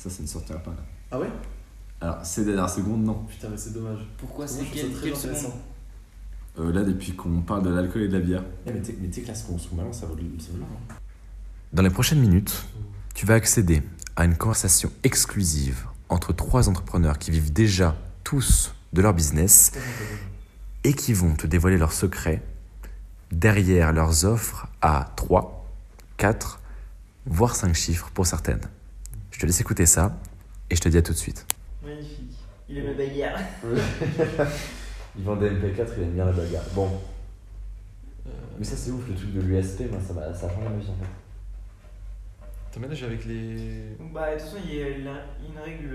ça, 0.00 0.08
ça 0.10 0.22
ne 0.22 0.26
sortira 0.28 0.58
pas 0.58 0.70
là. 0.70 0.82
Ah 1.10 1.18
ouais? 1.20 1.30
Alors, 2.00 2.24
ces 2.24 2.44
dernières 2.44 2.70
secondes, 2.70 3.04
non. 3.04 3.24
Putain, 3.28 3.48
mais 3.50 3.58
c'est 3.58 3.72
dommage. 3.74 3.98
Pourquoi 4.16 4.46
c'est 4.46 4.64
quel, 4.72 4.92
très 4.92 5.12
intéressant. 5.12 5.54
Euh, 6.58 6.72
là, 6.72 6.82
depuis 6.82 7.14
qu'on 7.14 7.42
parle 7.42 7.62
de 7.64 7.70
l'alcool 7.70 8.02
et 8.02 8.08
de 8.08 8.16
la 8.18 8.24
bière. 8.24 8.42
Eh, 8.66 8.72
mais 8.72 8.80
là, 9.26 9.34
ce 9.34 9.44
qu'on 9.44 9.58
se 9.58 9.74
maintenant, 9.74 9.92
ça 9.92 10.06
vaut 10.06 10.14
le 10.14 10.22
ça 10.40 10.48
vaut 10.52 10.58
le- 10.58 10.62
hein. 10.64 10.94
Dans 11.72 11.82
les 11.82 11.90
prochaines 11.90 12.20
minutes, 12.20 12.64
tu 13.14 13.26
vas 13.26 13.34
accéder 13.34 13.82
à 14.16 14.24
une 14.24 14.36
conversation 14.36 14.90
exclusive 15.04 15.84
entre 16.08 16.32
trois 16.32 16.68
entrepreneurs 16.68 17.18
qui 17.18 17.30
vivent 17.30 17.52
déjà 17.52 17.94
tous 18.24 18.74
de 18.92 19.02
leur 19.02 19.12
business 19.14 19.72
et 20.82 20.94
qui 20.94 21.12
vont 21.12 21.34
te 21.34 21.46
dévoiler 21.46 21.76
leurs 21.78 21.92
secrets 21.92 22.42
derrière 23.30 23.92
leurs 23.92 24.24
offres 24.24 24.66
à 24.82 25.12
3, 25.16 25.64
4, 26.16 26.60
voire 27.26 27.54
5 27.54 27.74
chiffres 27.74 28.10
pour 28.12 28.26
certaines. 28.26 28.62
Je 29.30 29.38
te 29.38 29.46
laisse 29.46 29.60
écouter 29.60 29.86
ça 29.86 30.16
et 30.68 30.76
je 30.76 30.80
te 30.80 30.88
dis 30.88 30.98
à 30.98 31.02
tout 31.02 31.12
de 31.12 31.18
suite. 31.18 31.46
Magnifique. 31.82 32.36
Il 32.68 32.78
est 32.78 32.82
ma 32.82 32.94
bagarre. 32.94 33.38
Il 35.18 35.24
vend 35.24 35.34
des 35.36 35.50
MP4, 35.50 35.88
il 35.96 36.02
aime 36.04 36.12
bien 36.12 36.24
la 36.24 36.32
bagarre. 36.32 36.62
Bon, 36.72 36.88
Euh, 38.26 38.30
mais 38.58 38.64
ça, 38.64 38.76
c'est 38.76 38.90
ouf, 38.92 39.08
le 39.08 39.14
truc 39.16 39.32
de 39.32 39.40
l'USP, 39.40 39.90
moi, 39.90 39.98
ça, 40.00 40.14
ça 40.34 40.46
a 40.46 40.50
changé 40.50 40.68
ma 40.68 40.76
vie 40.76 40.88
en 40.88 40.94
fait. 40.94 41.10
T'as 42.70 42.78
ménagé 42.80 43.06
avec 43.06 43.24
les. 43.24 43.96
Bah, 44.12 44.28
de 44.32 44.38
toute 44.38 44.42
façon, 44.48 44.58
il 44.64 44.74
y 44.74 44.82
a 44.82 44.88
la- 44.98 45.24
une 45.48 45.58
règle, 45.58 45.88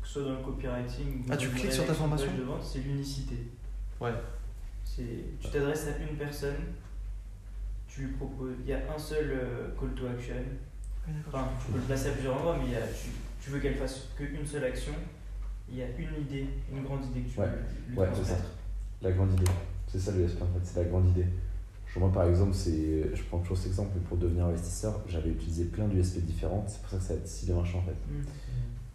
que 0.00 0.06
ce 0.06 0.12
soit 0.14 0.22
dans 0.22 0.30
le 0.38 0.42
copywriting 0.44 1.20
ou 1.20 1.26
Ah, 1.30 1.36
tu 1.36 1.48
dans 1.48 1.52
cliques 1.54 1.66
la 1.66 1.70
sur 1.72 1.86
ta 1.86 1.92
formation 1.92 2.32
de 2.34 2.42
vente, 2.42 2.62
c'est 2.64 2.78
l'unicité. 2.78 3.36
Ouais. 4.00 4.12
C'est- 4.84 5.24
Tu 5.40 5.48
t'adresses 5.50 5.88
à 5.88 5.98
une 6.10 6.16
personne, 6.16 6.56
tu 7.86 8.02
lui 8.06 8.12
proposes. 8.12 8.54
Il 8.64 8.66
y 8.70 8.72
a 8.72 8.78
un 8.94 8.98
seul 8.98 9.30
euh, 9.30 9.68
call 9.78 9.90
to 9.94 10.06
action. 10.06 10.36
Enfin, 11.28 11.48
tu 11.64 11.72
peux 11.72 11.78
le 11.78 11.84
placer 11.84 12.08
à 12.08 12.12
plusieurs 12.12 12.36
endroits, 12.36 12.56
mais 12.58 12.66
il 12.66 12.72
y 12.72 12.76
a- 12.76 12.86
tu, 12.86 13.10
tu 13.40 13.50
veux 13.50 13.60
qu'elle 13.60 13.74
fasse 13.74 14.08
qu'une 14.16 14.46
seule 14.46 14.64
action. 14.64 14.92
Il 15.68 15.76
y 15.76 15.82
a 15.82 15.86
une 15.98 16.22
idée, 16.22 16.46
une 16.72 16.82
grande 16.82 17.04
idée 17.06 17.20
que 17.22 17.30
tu 17.30 17.40
Ouais. 17.40 17.46
veux 17.46 17.52
lui 17.90 17.98
Ouais, 17.98 18.08
c'est 18.14 18.24
ça. 18.24 18.36
La 19.02 19.12
grande 19.12 19.32
idée. 19.32 19.50
C'est 19.88 19.98
ça 19.98 20.12
l'USP 20.12 20.42
en 20.42 20.46
fait, 20.46 20.60
c'est 20.64 20.82
la 20.82 20.88
grande 20.88 21.08
idée. 21.10 21.26
Je- 21.86 21.98
Moi 22.00 22.10
par 22.12 22.24
exemple, 22.24 22.52
je 22.54 23.22
prends 23.28 23.38
toujours 23.38 23.56
cet 23.56 23.68
exemple, 23.68 23.90
mais 23.94 24.00
pour 24.02 24.16
devenir 24.16 24.46
investisseur, 24.46 25.00
j'avais 25.08 25.30
utilisé 25.30 25.66
plein 25.66 25.86
d'USP 25.86 26.20
différentes, 26.24 26.68
c'est 26.68 26.80
pour 26.80 26.90
ça 26.90 26.96
que 26.96 27.02
ça 27.04 27.12
a 27.12 27.16
été 27.16 27.26
si 27.28 27.46
bien 27.46 27.54
marché 27.54 27.78
en 27.78 27.82
fait. 27.82 27.92
Mm. 27.92 28.24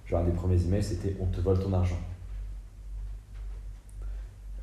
Genre 0.07 0.19
un 0.21 0.23
des 0.25 0.31
premiers 0.31 0.61
emails 0.61 0.83
c'était 0.83 1.15
on 1.19 1.27
te 1.27 1.39
vole 1.39 1.59
ton 1.59 1.71
argent. 1.73 1.99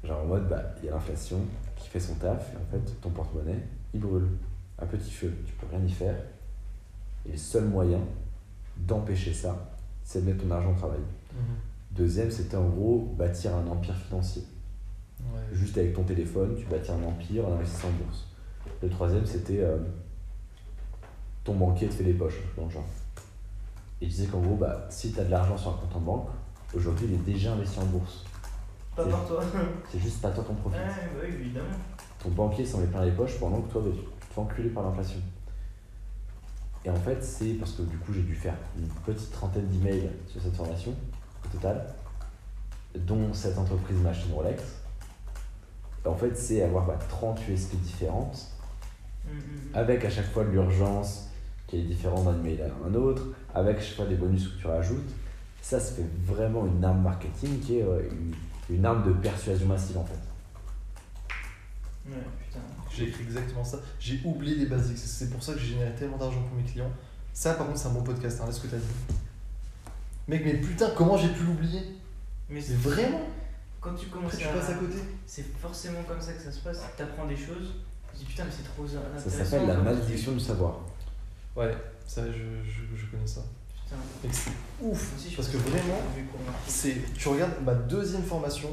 Genre 0.04 0.20
en 0.20 0.26
mode, 0.26 0.48
bah, 0.48 0.62
il 0.82 0.86
y 0.86 0.88
a 0.88 0.92
l'inflation 0.92 1.38
qui 1.76 1.88
fait 1.88 2.00
son 2.00 2.14
taf, 2.16 2.52
et 2.52 2.56
en 2.56 2.70
fait 2.70 3.00
ton 3.00 3.10
porte-monnaie, 3.10 3.62
il 3.94 4.00
brûle. 4.00 4.28
Un 4.78 4.86
petit 4.86 5.10
feu, 5.10 5.32
tu 5.46 5.52
peux 5.54 5.66
rien 5.74 5.84
y 5.84 5.90
faire. 5.90 6.14
Et 7.28 7.32
le 7.32 7.38
seul 7.38 7.64
moyen 7.64 8.00
d'empêcher 8.76 9.32
ça, 9.32 9.70
c'est 10.02 10.24
de 10.24 10.30
mettre 10.30 10.44
ton 10.44 10.50
argent 10.50 10.72
au 10.72 10.78
travail. 10.78 11.00
Deuxième, 11.90 12.30
c'était 12.30 12.56
en 12.56 12.68
gros 12.68 13.14
bâtir 13.16 13.54
un 13.54 13.66
empire 13.66 13.96
financier. 13.96 14.42
Ouais. 15.20 15.40
Juste 15.52 15.78
avec 15.78 15.94
ton 15.94 16.02
téléphone, 16.02 16.54
tu 16.56 16.66
bâtis 16.66 16.90
un 16.90 17.02
empire 17.02 17.48
en 17.48 17.54
investissant 17.54 17.88
en 17.88 18.04
bourse. 18.04 18.26
Le 18.82 18.88
troisième, 18.90 19.24
c'était 19.24 19.60
euh, 19.60 19.78
ton 21.42 21.54
banquier 21.54 21.88
te 21.88 21.94
fait 21.94 22.04
les 22.04 22.12
poches, 22.12 22.42
dans 22.56 22.66
le 22.66 22.70
genre. 22.70 22.84
Et 24.00 24.04
il 24.04 24.08
disait 24.08 24.26
qu'en 24.26 24.40
gros, 24.40 24.56
bah, 24.56 24.86
si 24.90 25.12
tu 25.12 25.20
as 25.20 25.24
de 25.24 25.30
l'argent 25.30 25.56
sur 25.56 25.70
un 25.70 25.74
compte 25.74 25.96
en 25.96 26.00
banque, 26.00 26.28
aujourd'hui, 26.74 27.06
il 27.08 27.14
est 27.14 27.32
déjà 27.34 27.54
investi 27.54 27.78
en 27.78 27.86
bourse. 27.86 28.24
Pas 28.94 29.06
par 29.06 29.26
toi. 29.26 29.42
C'est 29.90 29.98
juste 29.98 30.20
pas 30.20 30.30
toi 30.30 30.44
ton 30.44 30.54
profit. 30.54 30.76
Bah 30.76 30.92
oui, 31.22 31.34
évidemment. 31.34 31.66
Ton 32.18 32.30
banquier 32.30 32.64
s'en 32.64 32.78
met 32.78 32.86
plein 32.86 33.04
les 33.04 33.12
poches 33.12 33.38
pendant 33.38 33.62
que 33.62 33.72
toi, 33.72 33.82
bah, 33.82 33.90
tu 33.94 34.00
tu 34.00 34.28
te 34.28 34.34
fais 34.34 34.40
enculer 34.40 34.68
par 34.68 34.82
l'inflation. 34.82 35.20
Et 36.86 36.90
en 36.90 36.96
fait, 36.96 37.22
c'est 37.22 37.54
parce 37.54 37.72
que 37.72 37.82
du 37.82 37.98
coup, 37.98 38.14
j'ai 38.14 38.22
dû 38.22 38.34
faire 38.34 38.54
une 38.78 38.88
petite 39.04 39.30
trentaine 39.32 39.66
d'emails 39.66 40.08
sur 40.28 40.40
cette 40.40 40.56
formation, 40.56 40.94
au 41.44 41.48
total, 41.48 41.84
dont 42.94 43.34
cette 43.34 43.58
entreprise 43.58 43.98
m'a 43.98 44.10
acheté 44.10 44.28
une 44.28 44.34
Rolex. 44.36 44.62
Et 46.04 46.08
en 46.08 46.16
fait, 46.16 46.34
c'est 46.36 46.62
avoir 46.62 46.86
bah, 46.86 46.98
30 47.08 47.46
USP 47.48 47.74
différentes, 47.82 48.56
Mm, 49.26 49.34
mm, 49.34 49.38
mm. 49.38 49.74
avec 49.74 50.04
à 50.04 50.10
chaque 50.10 50.30
fois 50.32 50.44
l'urgence 50.44 51.28
qui 51.66 51.78
est 51.78 51.82
différente 51.82 52.24
d'un 52.24 52.38
email 52.40 52.62
à 52.62 52.88
un 52.88 52.94
autre, 52.94 53.22
avec 53.54 53.78
à 53.78 53.80
chaque 53.80 53.96
fois 53.96 54.06
des 54.06 54.14
bonus 54.14 54.48
que 54.48 54.60
tu 54.60 54.66
rajoutes. 54.66 55.10
Ça, 55.60 55.80
ça 55.80 55.94
fait 55.94 56.06
vraiment 56.24 56.64
une 56.66 56.84
arme 56.84 57.02
marketing 57.02 57.58
qui 57.58 57.78
est 57.78 57.82
euh, 57.82 58.08
une, 58.10 58.76
une 58.76 58.84
arme 58.84 59.04
de 59.04 59.12
persuasion 59.12 59.66
massive 59.66 59.98
en 59.98 60.04
fait. 60.04 60.18
Ouais, 62.08 62.16
putain. 62.46 62.60
J'ai 62.94 63.08
écrit 63.08 63.24
exactement 63.24 63.64
ça. 63.64 63.78
J'ai 63.98 64.20
oublié 64.24 64.56
les 64.56 64.66
basiques. 64.66 64.98
C'est- 64.98 65.30
pour 65.30 65.42
ça 65.42 65.52
que 65.54 65.58
j'ai 65.58 65.68
généré 65.68 65.92
tellement 65.94 66.16
d'argent 66.18 66.42
pour 66.42 66.56
mes 66.56 66.62
clients. 66.64 66.90
Ça, 67.32 67.54
par 67.54 67.66
contre, 67.66 67.78
c'est 67.78 67.88
un 67.88 67.92
bon 67.92 68.02
podcast. 68.02 68.40
Hein, 68.40 68.46
là, 68.46 68.52
ce 68.52 68.60
que 68.60 68.68
t'as 68.68 68.76
dit. 68.78 68.84
Mec, 70.28 70.42
mais 70.44 70.54
putain, 70.54 70.90
comment 70.96 71.16
j'ai 71.16 71.28
pu 71.28 71.44
l'oublier? 71.44 71.80
Mais 72.48 72.56
Mais 72.56 72.60
c'est 72.60 72.76
vraiment? 72.76 73.22
Quand 73.80 73.94
tu 73.94 74.06
commences 74.06 74.32
Après, 74.34 74.44
tu 74.44 74.48
à. 74.48 74.52
passes 74.52 74.70
à 74.70 74.74
côté. 74.74 74.96
C'est 75.26 75.44
forcément 75.58 76.02
comme 76.04 76.20
ça 76.20 76.32
que 76.32 76.42
ça 76.42 76.50
se 76.52 76.60
passe. 76.60 76.78
T'apprends 76.96 77.26
des 77.26 77.36
choses. 77.36 77.74
Tu 78.12 78.12
te 78.12 78.18
dis 78.18 78.24
putain, 78.24 78.44
mais 78.44 78.50
c'est 78.56 78.64
trop 78.64 78.84
intéressant. 78.84 79.30
Ça 79.30 79.44
s'appelle 79.44 79.68
la 79.68 79.76
malédiction 79.76 80.32
du 80.32 80.40
savoir. 80.40 80.80
Ouais, 81.56 81.76
ça, 82.06 82.22
je, 82.26 82.32
je, 82.32 82.96
je 82.96 83.06
connais 83.10 83.26
ça. 83.26 83.42
Putain. 83.84 83.96
Mec, 84.24 84.34
c'est 84.34 84.50
ouf. 84.80 85.12
Parce 85.36 85.48
que 85.48 85.56
vraiment. 85.58 86.00
C'est, 86.66 86.96
tu 87.14 87.28
regardes 87.28 87.62
ma 87.64 87.74
deuxième 87.74 88.22
formation, 88.22 88.70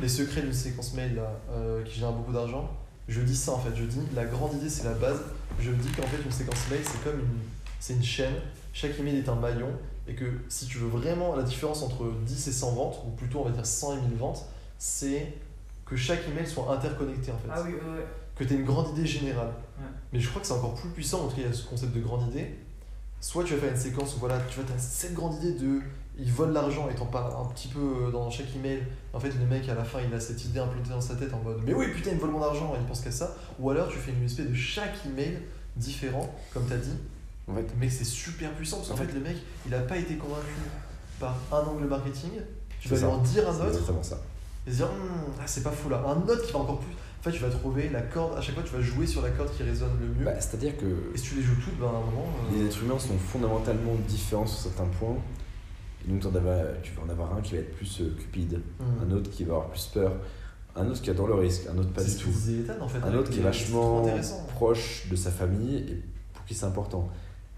les 0.00 0.08
secrets 0.08 0.42
d'une 0.42 0.52
séquence 0.52 0.94
mail 0.94 1.14
là, 1.14 1.32
euh, 1.50 1.82
qui 1.84 1.96
génère 1.96 2.12
beaucoup 2.12 2.32
d'argent. 2.32 2.70
Je 3.08 3.20
dis 3.20 3.36
ça 3.36 3.52
en 3.52 3.58
fait, 3.58 3.74
je 3.74 3.84
dis 3.84 4.00
la 4.14 4.24
grande 4.24 4.54
idée 4.54 4.68
c'est 4.68 4.84
la 4.84 4.94
base. 4.94 5.20
Je 5.60 5.70
dis 5.70 5.88
qu'en 5.90 6.06
fait 6.06 6.22
une 6.24 6.32
séquence 6.32 6.68
mail 6.70 6.80
c'est 6.84 7.02
comme 7.04 7.20
une, 7.20 7.38
c'est 7.80 7.94
une 7.94 8.02
chaîne. 8.02 8.34
Chaque 8.72 8.98
email 8.98 9.16
est 9.18 9.28
un 9.28 9.36
maillon 9.36 9.70
et 10.08 10.14
que 10.14 10.24
si 10.48 10.66
tu 10.66 10.78
veux 10.78 10.88
vraiment 10.88 11.34
la 11.34 11.42
différence 11.42 11.82
entre 11.82 12.12
10 12.24 12.48
et 12.48 12.52
100 12.52 12.72
ventes, 12.72 13.02
ou 13.06 13.10
plutôt 13.10 13.40
on 13.40 13.44
va 13.44 13.50
dire 13.50 13.66
100 13.66 13.94
et 13.94 14.00
1000 14.02 14.16
ventes, 14.18 14.46
c'est 14.78 15.32
que 15.84 15.96
chaque 15.96 16.26
email 16.28 16.46
soit 16.46 16.72
interconnecté 16.72 17.32
en 17.32 17.38
fait. 17.38 17.48
Ah 17.50 17.62
oui, 17.64 17.72
ouais, 17.72 17.98
ouais. 17.98 18.06
Que 18.34 18.44
tu 18.44 18.52
aies 18.52 18.56
une 18.56 18.64
grande 18.64 18.96
idée 18.96 19.06
générale. 19.06 19.52
Ouais. 19.78 19.86
Mais 20.12 20.20
je 20.20 20.28
crois 20.28 20.40
que 20.40 20.46
c'est 20.46 20.52
encore 20.52 20.74
plus 20.74 20.90
puissant, 20.90 21.24
en 21.24 21.28
tout 21.28 21.36
cas 21.36 21.42
il 21.42 21.46
y 21.46 21.50
a 21.50 21.52
ce 21.52 21.64
concept 21.64 21.94
de 21.94 22.00
grande 22.00 22.28
idée. 22.30 22.56
Soit 23.20 23.44
tu 23.44 23.54
vas 23.54 23.60
faire 23.60 23.70
une 23.70 23.80
séquence 23.80 24.16
où 24.16 24.18
voilà, 24.18 24.38
tu 24.48 24.60
vas 24.60 24.74
as 24.74 24.78
cette 24.78 25.14
grande 25.14 25.34
idée 25.42 25.52
de 25.52 25.80
ils 26.18 26.32
volent 26.32 26.52
l'argent 26.52 26.88
et 26.90 26.94
t'en 26.94 27.06
parles 27.06 27.32
un 27.38 27.44
petit 27.52 27.68
peu 27.68 27.78
euh, 27.80 28.10
dans 28.10 28.30
chaque 28.30 28.54
email. 28.56 28.82
En 29.12 29.20
fait, 29.20 29.30
le 29.38 29.44
mec 29.46 29.68
à 29.68 29.74
la 29.74 29.84
fin 29.84 29.98
il 30.06 30.14
a 30.14 30.20
cette 30.20 30.44
idée 30.44 30.58
implantée 30.60 30.90
dans 30.90 31.00
sa 31.00 31.14
tête 31.14 31.32
en 31.34 31.38
mode 31.40 31.60
mais 31.64 31.74
oui, 31.74 31.86
putain, 31.94 32.10
il 32.10 32.16
me 32.16 32.20
vole 32.20 32.30
mon 32.30 32.42
argent 32.42 32.72
et 32.74 32.78
il 32.80 32.86
pense 32.86 33.00
qu'à 33.00 33.10
ça. 33.10 33.34
Ou 33.58 33.70
alors 33.70 33.88
tu 33.88 33.98
fais 33.98 34.12
une 34.12 34.22
USP 34.24 34.48
de 34.48 34.54
chaque 34.54 34.94
email 35.06 35.38
différent, 35.76 36.34
comme 36.54 36.64
t'as 36.66 36.76
dit. 36.78 36.96
En 37.48 37.54
fait, 37.54 37.66
Mais 37.78 37.88
c'est 37.90 38.04
super 38.04 38.50
puissant 38.52 38.78
parce 38.78 38.88
qu'en 38.88 38.94
En 38.94 38.98
fait, 38.98 39.12
le 39.12 39.20
mec 39.20 39.36
il 39.66 39.74
a 39.74 39.80
pas 39.80 39.96
été 39.98 40.16
convaincu 40.16 40.46
par 41.20 41.36
un 41.52 41.58
angle 41.60 41.86
marketing. 41.86 42.30
Tu 42.80 42.88
vas 42.88 42.96
C'est 42.96 43.02
lui 43.06 43.10
en 43.12 43.18
dire 43.18 43.48
un 43.48 43.52
c'est 43.52 43.60
autre 43.60 43.68
exactement 43.70 44.02
ça. 44.02 44.18
et 44.66 44.70
se 44.70 44.76
dire 44.76 44.86
Hum, 44.86 45.32
ah, 45.40 45.42
c'est 45.46 45.62
pas 45.62 45.70
fou 45.70 45.88
là. 45.88 46.02
Un 46.06 46.20
autre 46.28 46.44
qui 46.46 46.52
va 46.52 46.58
encore 46.60 46.80
plus. 46.80 46.92
En 47.20 47.22
fait, 47.22 47.32
tu 47.32 47.42
vas 47.42 47.50
trouver 47.50 47.88
la 47.88 48.02
corde, 48.02 48.36
à 48.38 48.40
chaque 48.40 48.54
fois 48.54 48.62
tu 48.64 48.72
vas 48.72 48.80
jouer 48.80 49.06
sur 49.06 49.20
la 49.22 49.30
corde 49.30 49.50
qui 49.56 49.62
résonne 49.64 49.90
le 50.00 50.06
mieux. 50.06 50.24
Bah, 50.24 50.38
C'est-à-dire 50.40 50.76
que 50.76 50.86
Et 51.14 51.18
si 51.18 51.24
tu 51.24 51.34
les 51.36 51.42
joues 51.42 51.56
toutes, 51.62 51.78
ben 51.78 51.86
à 51.86 51.90
un 51.90 51.92
moment. 51.92 52.26
euh, 52.52 52.56
les 52.58 52.66
êtres 52.66 52.82
humains 52.84 52.98
sont 52.98 53.16
fondamentalement 53.18 53.94
différents 54.08 54.46
sur 54.46 54.58
certains 54.70 54.86
points. 54.98 55.16
Et 56.06 56.10
donc, 56.12 56.24
as- 56.24 56.80
tu 56.82 56.92
vas 56.94 57.02
en 57.04 57.08
avoir 57.08 57.36
un 57.36 57.40
qui 57.40 57.52
va 57.54 57.58
être 57.60 57.74
plus 57.74 58.00
euh, 58.00 58.14
cupide, 58.18 58.60
hum. 58.80 58.86
un 59.08 59.12
autre 59.14 59.30
qui 59.30 59.44
va 59.44 59.54
avoir 59.54 59.68
plus 59.70 59.86
peur, 59.92 60.12
un 60.76 60.86
autre 60.88 61.00
qui 61.02 61.10
adore 61.10 61.26
le 61.28 61.34
risque, 61.34 61.62
un 61.72 61.78
autre 61.78 61.90
pas 61.90 62.04
du 62.04 62.14
tout. 62.16 62.28
en 62.80 62.88
fait. 62.88 62.98
Un 63.04 63.14
autre 63.14 63.30
qui 63.30 63.40
est 63.40 63.42
vachement 63.42 64.06
proche 64.54 65.06
de 65.10 65.16
sa 65.16 65.30
famille 65.30 65.76
et 65.78 66.02
pour 66.34 66.44
qui 66.44 66.54
c'est 66.54 66.66
important. 66.66 67.08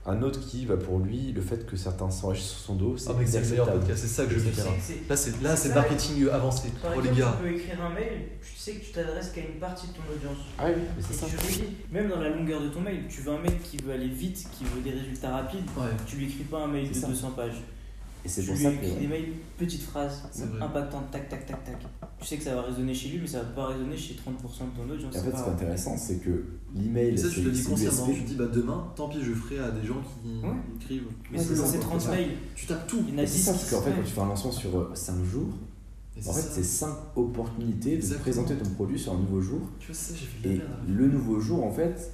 Un 0.07 0.23
autre 0.23 0.41
qui 0.41 0.65
va 0.65 0.79
pour 0.79 1.01
lui, 1.01 1.33
le 1.33 1.43
fait 1.43 1.67
que 1.67 1.77
certains 1.77 2.09
s'enrichissent 2.11 2.49
sur 2.53 2.59
son 2.61 2.77
dos, 2.77 2.97
c'est 2.97 3.11
Ah, 3.11 3.15
mec, 3.19 3.29
c'est 3.29 3.41
le 3.41 3.45
meilleur 3.51 3.67
inacceptable. 3.67 3.81
podcast, 3.81 4.01
c'est 4.01 4.09
ça 4.09 4.25
que 4.25 4.31
je 4.33 4.39
veux 4.39 4.51
dire. 4.51 4.65
Là, 5.11 5.17
c'est 5.17 5.43
là, 5.43 5.57
C'est 5.57 5.75
marketing 5.75 6.29
avancé. 6.31 6.69
Par 6.81 6.93
Oh 6.97 7.01
les 7.03 7.11
gars. 7.11 7.35
tu 7.37 7.43
peux 7.45 7.55
écrire 7.55 7.85
un 7.85 7.91
mail, 7.93 8.23
tu 8.41 8.57
sais 8.57 8.73
que 8.77 8.85
tu 8.87 8.93
t'adresses 8.93 9.31
qu'à 9.33 9.43
une 9.43 9.59
partie 9.61 9.89
de 9.89 9.93
ton 9.93 10.01
audience. 10.11 10.39
Ah 10.59 10.65
oui, 10.69 10.81
mais 10.97 11.03
c'est 11.07 11.13
Et 11.13 11.17
ça. 11.19 11.27
tu 11.27 11.47
lui 11.47 11.55
dis, 11.57 11.77
même 11.93 12.09
dans 12.09 12.21
la 12.21 12.31
longueur 12.31 12.63
de 12.63 12.69
ton 12.69 12.81
mail, 12.81 13.03
tu 13.11 13.21
veux 13.21 13.33
un 13.33 13.39
mail 13.43 13.59
qui 13.63 13.77
veut 13.79 13.93
aller 13.93 14.09
vite, 14.09 14.47
qui 14.57 14.65
veut 14.65 14.81
des 14.81 14.93
résultats 14.93 15.31
rapides, 15.31 15.67
Ouais. 15.77 15.85
tu 16.07 16.17
lui 16.17 16.25
écris 16.25 16.45
pas 16.45 16.63
un 16.63 16.69
mail 16.69 16.89
de 16.89 16.95
C'est 16.95 17.01
ça. 17.01 17.09
200 17.09 17.33
pages. 17.33 17.61
Et 18.29 18.31
c'est 18.31 18.43
pour 18.43 18.57
ça 18.57 18.71
écris 18.73 18.95
des 18.95 19.05
que. 19.05 19.09
mails, 19.09 19.33
C'est 20.31 20.47
vrai. 20.47 20.61
impactantes, 20.63 21.11
tac, 21.11 21.29
tac, 21.29 21.47
tac, 21.47 21.65
tac. 21.65 21.77
Tu 22.21 22.27
sais 22.27 22.37
que 22.37 22.43
ça 22.45 22.55
va 22.55 22.63
résonner 22.63 22.93
chez 22.93 23.09
lui, 23.09 23.21
mais 23.21 23.27
ça 23.27 23.39
va 23.39 23.45
pas 23.51 23.67
résonner 23.69 23.97
chez 23.97 24.15
30% 24.15 24.19
de 24.19 24.77
ton 24.77 24.93
audience. 24.93 25.17
En 25.17 25.23
fait, 25.23 25.31
ce 25.37 25.43
qui 25.43 25.49
est 25.49 25.53
intéressant, 25.53 25.97
c'est 25.97 26.17
que 26.19 26.45
l'email, 26.75 27.17
ça, 27.17 27.29
c'est 27.29 27.35
tu 27.37 27.43
le 27.43 27.51
dis 27.53 27.63
consciemment. 27.63 28.07
Tu 28.07 28.23
dis, 28.23 28.35
bah 28.35 28.49
demain, 28.53 28.93
tant 28.97 29.09
pis, 29.09 29.19
je 29.23 29.33
ferai 29.33 29.59
à 29.61 29.71
des 29.71 29.87
gens 29.87 30.03
qui 30.03 30.41
écrivent. 30.77 31.07
Mais 31.33 31.39
c'est 31.39 31.57
c'est 31.57 31.79
30 31.79 32.01
ça. 32.01 32.11
mails, 32.11 32.31
Tu 32.55 32.67
tapes 32.67 32.87
tout. 32.87 32.99
il 33.09 33.15
y 33.15 33.17
en 33.17 33.19
a 33.19 33.23
Et 33.23 33.27
c'est 33.27 33.37
10 33.39 33.43
ça, 33.45 33.53
qui 33.53 33.59
parce 33.59 33.71
qu'en 33.71 33.83
fait, 33.83 33.93
quand 33.93 34.03
tu 34.05 34.13
fais 34.13 34.21
un 34.21 34.27
lancement 34.29 34.53
sur 34.53 34.91
5 34.95 35.25
jours, 35.25 35.49
Et 36.17 36.29
en 36.29 36.33
fait, 36.33 36.43
c'est 36.43 36.63
5 36.65 36.89
opportunités 37.17 37.97
de 37.97 38.15
présenter 38.17 38.55
ton 38.57 38.71
produit 38.71 38.99
sur 38.99 39.13
un 39.15 39.19
nouveau 39.19 39.41
jour. 39.41 39.61
Tu 39.79 39.87
vois, 39.87 39.95
ça, 39.95 40.15
j'ai 40.15 40.27
fait 40.27 40.57
Et 40.57 40.61
le 40.89 41.07
nouveau 41.09 41.41
jour, 41.41 41.65
en 41.65 41.71
fait, 41.73 42.13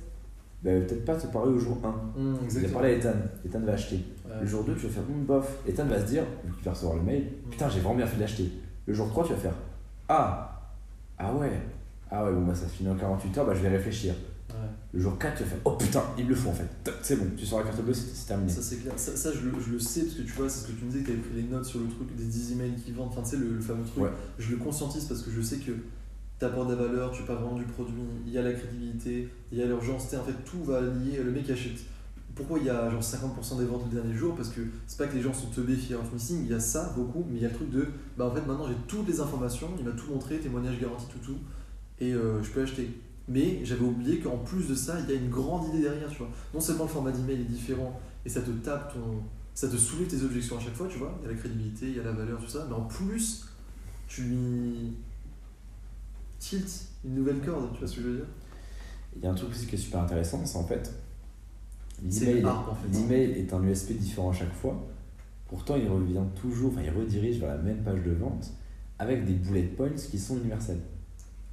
bah, 0.65 0.71
peut-être 0.73 1.05
pas 1.05 1.15
te 1.17 1.27
parler 1.27 1.53
au 1.53 1.59
jour 1.59 1.79
1. 1.85 1.89
Hum, 1.89 1.95
Il 2.17 2.39
va 2.39 2.45
exactement. 2.45 2.73
parler 2.75 2.89
à 2.95 2.97
Ethan. 2.97 3.13
Ethan 3.45 3.61
va 3.61 3.73
acheter. 3.73 3.97
Ouais. 4.27 4.33
Le 4.41 4.47
jour 4.47 4.65
2, 4.65 4.75
tu 4.75 4.87
vas 4.87 4.93
faire 4.93 5.03
hum, 5.09 5.25
bof. 5.25 5.59
Ethan 5.69 5.85
va 5.85 6.01
se 6.01 6.07
dire, 6.07 6.23
vu 6.45 6.53
qu'il 6.55 6.65
va 6.65 6.73
recevoir 6.73 6.97
le 6.97 7.03
mail, 7.03 7.27
putain, 7.51 7.69
j'ai 7.69 7.81
vraiment 7.81 7.97
bien 7.97 8.07
fait 8.07 8.17
de 8.17 8.23
l'acheter. 8.23 8.51
Le 8.87 8.95
jour 8.95 9.09
3, 9.09 9.25
tu 9.27 9.33
vas 9.35 9.39
faire 9.39 9.55
Ah 10.09 10.73
Ah 11.19 11.35
ouais 11.35 11.53
Ah 12.11 12.25
ouais, 12.25 12.33
bon, 12.33 12.43
bah 12.47 12.55
ça 12.55 12.67
se 12.67 12.73
finit 12.73 12.91
en 12.91 12.95
48 12.97 13.39
heures, 13.39 13.47
bah 13.47 13.55
je 13.55 13.61
vais 13.61 13.69
réfléchir. 13.69 14.15
Ouais. 14.51 14.57
Le 14.93 15.01
jour 15.01 15.19
4, 15.19 15.37
tu 15.37 15.43
vas 15.43 15.49
faire 15.51 15.59
Oh 15.65 15.73
putain, 15.73 16.03
il 16.19 16.25
me 16.25 16.31
le 16.31 16.35
faut 16.37 16.51
en 16.51 16.53
fait. 16.55 16.67
C'est 17.03 17.17
bon, 17.17 17.27
tu 17.37 17.45
sors 17.45 17.59
la 17.61 17.65
carte 17.65 17.83
bleue, 17.83 17.93
c'est 17.95 18.15
c'est 18.15 18.27
terminé. 18.29 18.51
Ça 18.53 18.63
c'est 18.63 18.77
clair, 18.77 18.93
ça, 18.97 19.17
ça, 19.17 19.31
je, 19.33 19.41
le, 19.41 19.53
je 19.61 19.73
le 19.73 19.79
sais 19.79 20.03
parce 20.03 20.15
que 20.15 20.23
tu 20.23 20.33
vois, 20.33 20.49
c'est 20.49 20.61
ce 20.67 20.73
que 20.73 20.79
tu 20.79 20.85
me 20.85 20.91
disais 20.91 21.01
que 21.03 21.07
tu 21.07 21.13
avais 21.13 21.21
pris 21.23 21.35
les 21.37 21.43
notes 21.49 21.65
sur 21.65 21.81
le 21.81 21.87
truc 21.87 22.15
des 22.15 22.25
10 22.25 22.53
emails 22.53 22.75
qui 22.77 22.93
vendent, 22.93 23.09
enfin 23.09 23.23
tu 23.23 23.31
sais 23.31 23.37
le, 23.37 23.55
le 23.55 23.61
fameux 23.61 23.85
truc. 23.85 24.05
Ouais. 24.05 24.11
Je 24.39 24.51
le 24.53 24.57
conscientise 24.59 25.05
parce 25.07 25.23
que 25.23 25.31
je 25.31 25.41
sais 25.41 25.57
que 25.57 25.73
tu 26.49 26.67
de 26.67 26.75
la 26.75 26.87
valeur, 26.87 27.11
tu 27.11 27.23
pas 27.23 27.35
vraiment 27.35 27.57
du 27.57 27.65
produit, 27.65 27.95
il 28.27 28.33
y 28.33 28.39
a 28.39 28.43
la 28.43 28.53
crédibilité, 28.53 29.29
il 29.53 29.59
y 29.59 29.63
a 29.63 29.67
l'urgence, 29.67 30.05
en 30.15 30.25
fait 30.25 30.45
tout 30.45 30.63
va 30.65 30.81
lier, 30.81 31.23
le 31.25 31.31
mec 31.31 31.49
achète. 31.51 31.81
Pourquoi 32.35 32.59
il 32.59 32.65
y 32.65 32.71
a 32.71 32.91
genre 32.91 33.01
50% 33.01 33.59
des 33.59 33.65
ventes 33.65 33.85
le 33.93 34.01
dernier 34.01 34.15
jour? 34.15 34.35
Parce 34.35 34.49
que 34.49 34.61
c'est 34.89 34.99
pas 34.99 35.07
que 35.07 35.15
les 35.15 35.23
gens 35.23 35.33
sont 35.33 35.47
teubés, 35.49 35.77
fear 35.77 36.01
of 36.01 36.13
missing, 36.13 36.45
il 36.45 36.51
y 36.51 36.55
a 36.55 36.59
ça 36.59 36.93
beaucoup, 36.97 37.25
mais 37.31 37.37
il 37.37 37.43
y 37.43 37.47
a 37.47 37.49
le 37.49 37.55
truc 37.55 37.71
de 37.71 37.87
bah 38.19 38.27
en 38.27 38.35
fait 38.35 38.45
maintenant 38.45 38.67
j'ai 38.67 38.75
toutes 38.89 39.07
les 39.07 39.21
informations, 39.21 39.71
il 39.79 39.85
m'a 39.85 39.93
tout 39.93 40.11
montré, 40.11 40.39
témoignage 40.39 40.81
garanti, 40.81 41.07
tout 41.13 41.19
tout, 41.19 41.39
et 42.01 42.13
euh, 42.13 42.43
je 42.43 42.51
peux 42.51 42.63
acheter. 42.63 42.91
Mais 43.29 43.65
j'avais 43.65 43.85
oublié 43.85 44.19
qu'en 44.19 44.39
plus 44.39 44.69
de 44.69 44.75
ça, 44.75 44.99
il 45.01 45.09
y 45.09 45.17
a 45.17 45.19
une 45.19 45.31
grande 45.31 45.69
idée 45.69 45.83
derrière, 45.83 46.11
tu 46.11 46.19
vois. 46.19 46.31
Non 46.53 46.61
seulement 46.61 46.85
le 46.85 46.91
format 46.91 47.11
d'email 47.11 47.41
est 47.41 47.45
différent 47.45 47.99
et 48.27 48.29
ça 48.29 48.41
te 48.43 48.51
tape 48.51 48.93
ton. 48.93 49.23
ça 49.55 49.69
te 49.69 49.77
soulève 49.77 50.09
tes 50.09 50.23
objections 50.23 50.59
à 50.59 50.61
chaque 50.61 50.75
fois, 50.75 50.89
tu 50.89 50.99
vois. 50.99 51.19
Il 51.23 51.27
y 51.27 51.29
a 51.31 51.33
la 51.33 51.39
crédibilité, 51.39 51.87
il 51.87 51.97
y 51.97 52.01
a 52.01 52.03
la 52.03 52.13
valeur, 52.13 52.39
tout 52.39 52.49
ça, 52.49 52.67
mais 52.69 52.75
en 52.75 52.83
plus, 52.83 53.47
tu 54.09 54.23
lui 54.23 54.93
tilt 56.45 56.89
une 57.05 57.15
nouvelle 57.15 57.41
corde, 57.41 57.73
tu 57.73 57.79
vois 57.81 57.89
ce 57.89 57.97
que 57.97 58.03
je 58.03 58.07
veux 58.09 58.17
dire? 58.17 58.27
Il 59.17 59.23
y 59.23 59.27
a 59.27 59.31
un 59.31 59.35
truc 59.35 59.51
aussi 59.51 59.67
qui 59.67 59.77
est 59.77 59.79
super 59.79 60.01
intéressant, 60.01 60.45
c'est 60.45 60.59
en 60.59 60.67
fait. 60.67 60.93
L'email 62.03 62.45
en 62.45 62.75
fait. 62.75 63.41
est 63.41 63.53
un 63.53 63.63
USP 63.63 63.93
différent 63.93 64.31
à 64.31 64.33
chaque 64.33 64.53
fois. 64.53 64.85
Pourtant, 65.49 65.77
il 65.77 65.89
revient 65.89 66.23
toujours, 66.35 66.73
enfin, 66.73 66.83
il 66.83 66.91
redirige 66.91 67.39
vers 67.39 67.51
la 67.51 67.63
même 67.63 67.83
page 67.83 68.03
de 68.03 68.11
vente 68.11 68.53
avec 68.99 69.25
des 69.25 69.35
bullet 69.35 69.63
points 69.63 69.91
qui 69.91 70.19
sont 70.19 70.37
universels. 70.39 70.81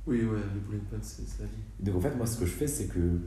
Oui, 0.07 0.23
ouais, 0.23 0.39
les 0.53 0.59
bullet 0.61 0.81
points, 0.89 0.99
c'est 1.01 1.39
la 1.39 1.45
vie. 1.45 1.51
Donc 1.79 1.95
en 1.97 2.01
fait, 2.01 2.15
moi, 2.15 2.25
ce 2.25 2.39
que 2.39 2.45
je 2.45 2.51
fais, 2.51 2.67
c'est 2.67 2.87
que, 2.87 3.19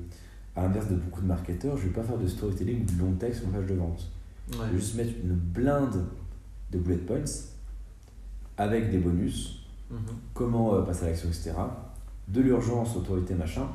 à 0.56 0.62
l'inverse 0.62 0.88
de 0.88 0.96
beaucoup 0.96 1.20
de 1.20 1.26
marketeurs, 1.26 1.76
je 1.76 1.84
vais 1.84 1.92
pas 1.92 2.02
faire 2.02 2.18
de 2.18 2.26
storytelling 2.26 2.82
ou 2.82 2.84
de 2.84 2.98
long 2.98 3.12
texte 3.12 3.40
sur 3.40 3.48
une 3.48 3.54
page 3.54 3.66
de 3.66 3.74
vente. 3.74 4.10
Je 4.52 4.58
vais 4.58 4.76
juste 4.76 4.96
mettre 4.96 5.12
une 5.22 5.34
blinde 5.34 6.04
de 6.72 6.78
bullet 6.78 6.96
points 6.96 7.24
avec 8.56 8.90
des 8.90 8.98
bonus, 8.98 9.63
Comment 10.32 10.74
euh, 10.74 10.82
passer 10.82 11.04
à 11.04 11.08
l'action, 11.08 11.28
etc. 11.28 11.52
De 12.28 12.40
l'urgence, 12.40 12.96
autorité, 12.96 13.34
machin, 13.34 13.68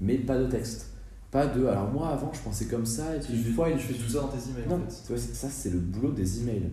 mais 0.00 0.16
pas 0.18 0.36
de 0.38 0.46
texte. 0.46 0.90
Pas 1.30 1.46
de. 1.46 1.64
Alors 1.66 1.90
moi, 1.92 2.08
avant, 2.08 2.32
je 2.32 2.40
pensais 2.40 2.66
comme 2.66 2.86
ça, 2.86 3.16
et 3.16 3.20
Tu 3.20 3.32
puis 3.32 3.42
une 3.48 3.54
fois, 3.54 3.68
il 3.70 3.76
tu 3.78 3.84
fais 3.86 3.94
tout 3.94 4.08
ça 4.10 4.20
dans 4.20 4.28
tes 4.28 4.50
emails 4.50 4.68
Non, 4.68 4.76
en 4.76 4.90
fait. 4.90 5.02
tu 5.06 5.12
vois, 5.12 5.18
ça, 5.18 5.48
c'est 5.48 5.70
le 5.70 5.78
boulot 5.78 6.10
des 6.12 6.40
emails. 6.42 6.70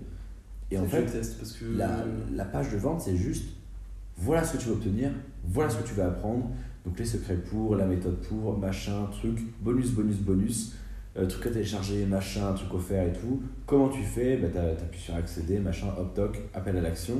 Et 0.71 0.77
en 0.77 0.85
fait, 0.85 1.05
parce 1.05 1.53
que. 1.53 1.65
la, 1.77 2.03
la 2.33 2.45
page 2.45 2.71
de 2.71 2.77
vente, 2.77 3.01
c'est 3.01 3.15
juste 3.17 3.45
voilà 4.17 4.43
ce 4.43 4.53
que 4.57 4.61
tu 4.61 4.67
vas 4.69 4.73
obtenir, 4.73 5.11
voilà 5.45 5.69
ce 5.69 5.77
que 5.77 5.87
tu 5.87 5.93
vas 5.95 6.07
apprendre. 6.07 6.49
Donc 6.85 6.99
les 6.99 7.05
secrets 7.05 7.35
pour, 7.37 7.75
la 7.75 7.85
méthode 7.85 8.17
pour, 8.17 8.57
machin, 8.57 9.07
truc, 9.11 9.39
bonus, 9.61 9.91
bonus, 9.91 10.17
bonus, 10.17 10.73
euh, 11.17 11.25
truc 11.27 11.45
à 11.47 11.49
télécharger, 11.51 12.05
machin, 12.05 12.51
truc 12.53 12.73
offert 12.73 13.07
et 13.07 13.13
tout. 13.13 13.41
Comment 13.65 13.89
tu 13.89 14.03
fais? 14.03 14.37
Bah, 14.37 14.47
t'as- 14.53 14.75
T'appuies 14.75 14.99
sur 14.99 15.15
accéder, 15.15 15.59
machin, 15.59 15.87
hop 15.97 16.13
toc, 16.13 16.39
appel 16.53 16.77
à 16.77 16.81
l'action, 16.81 17.15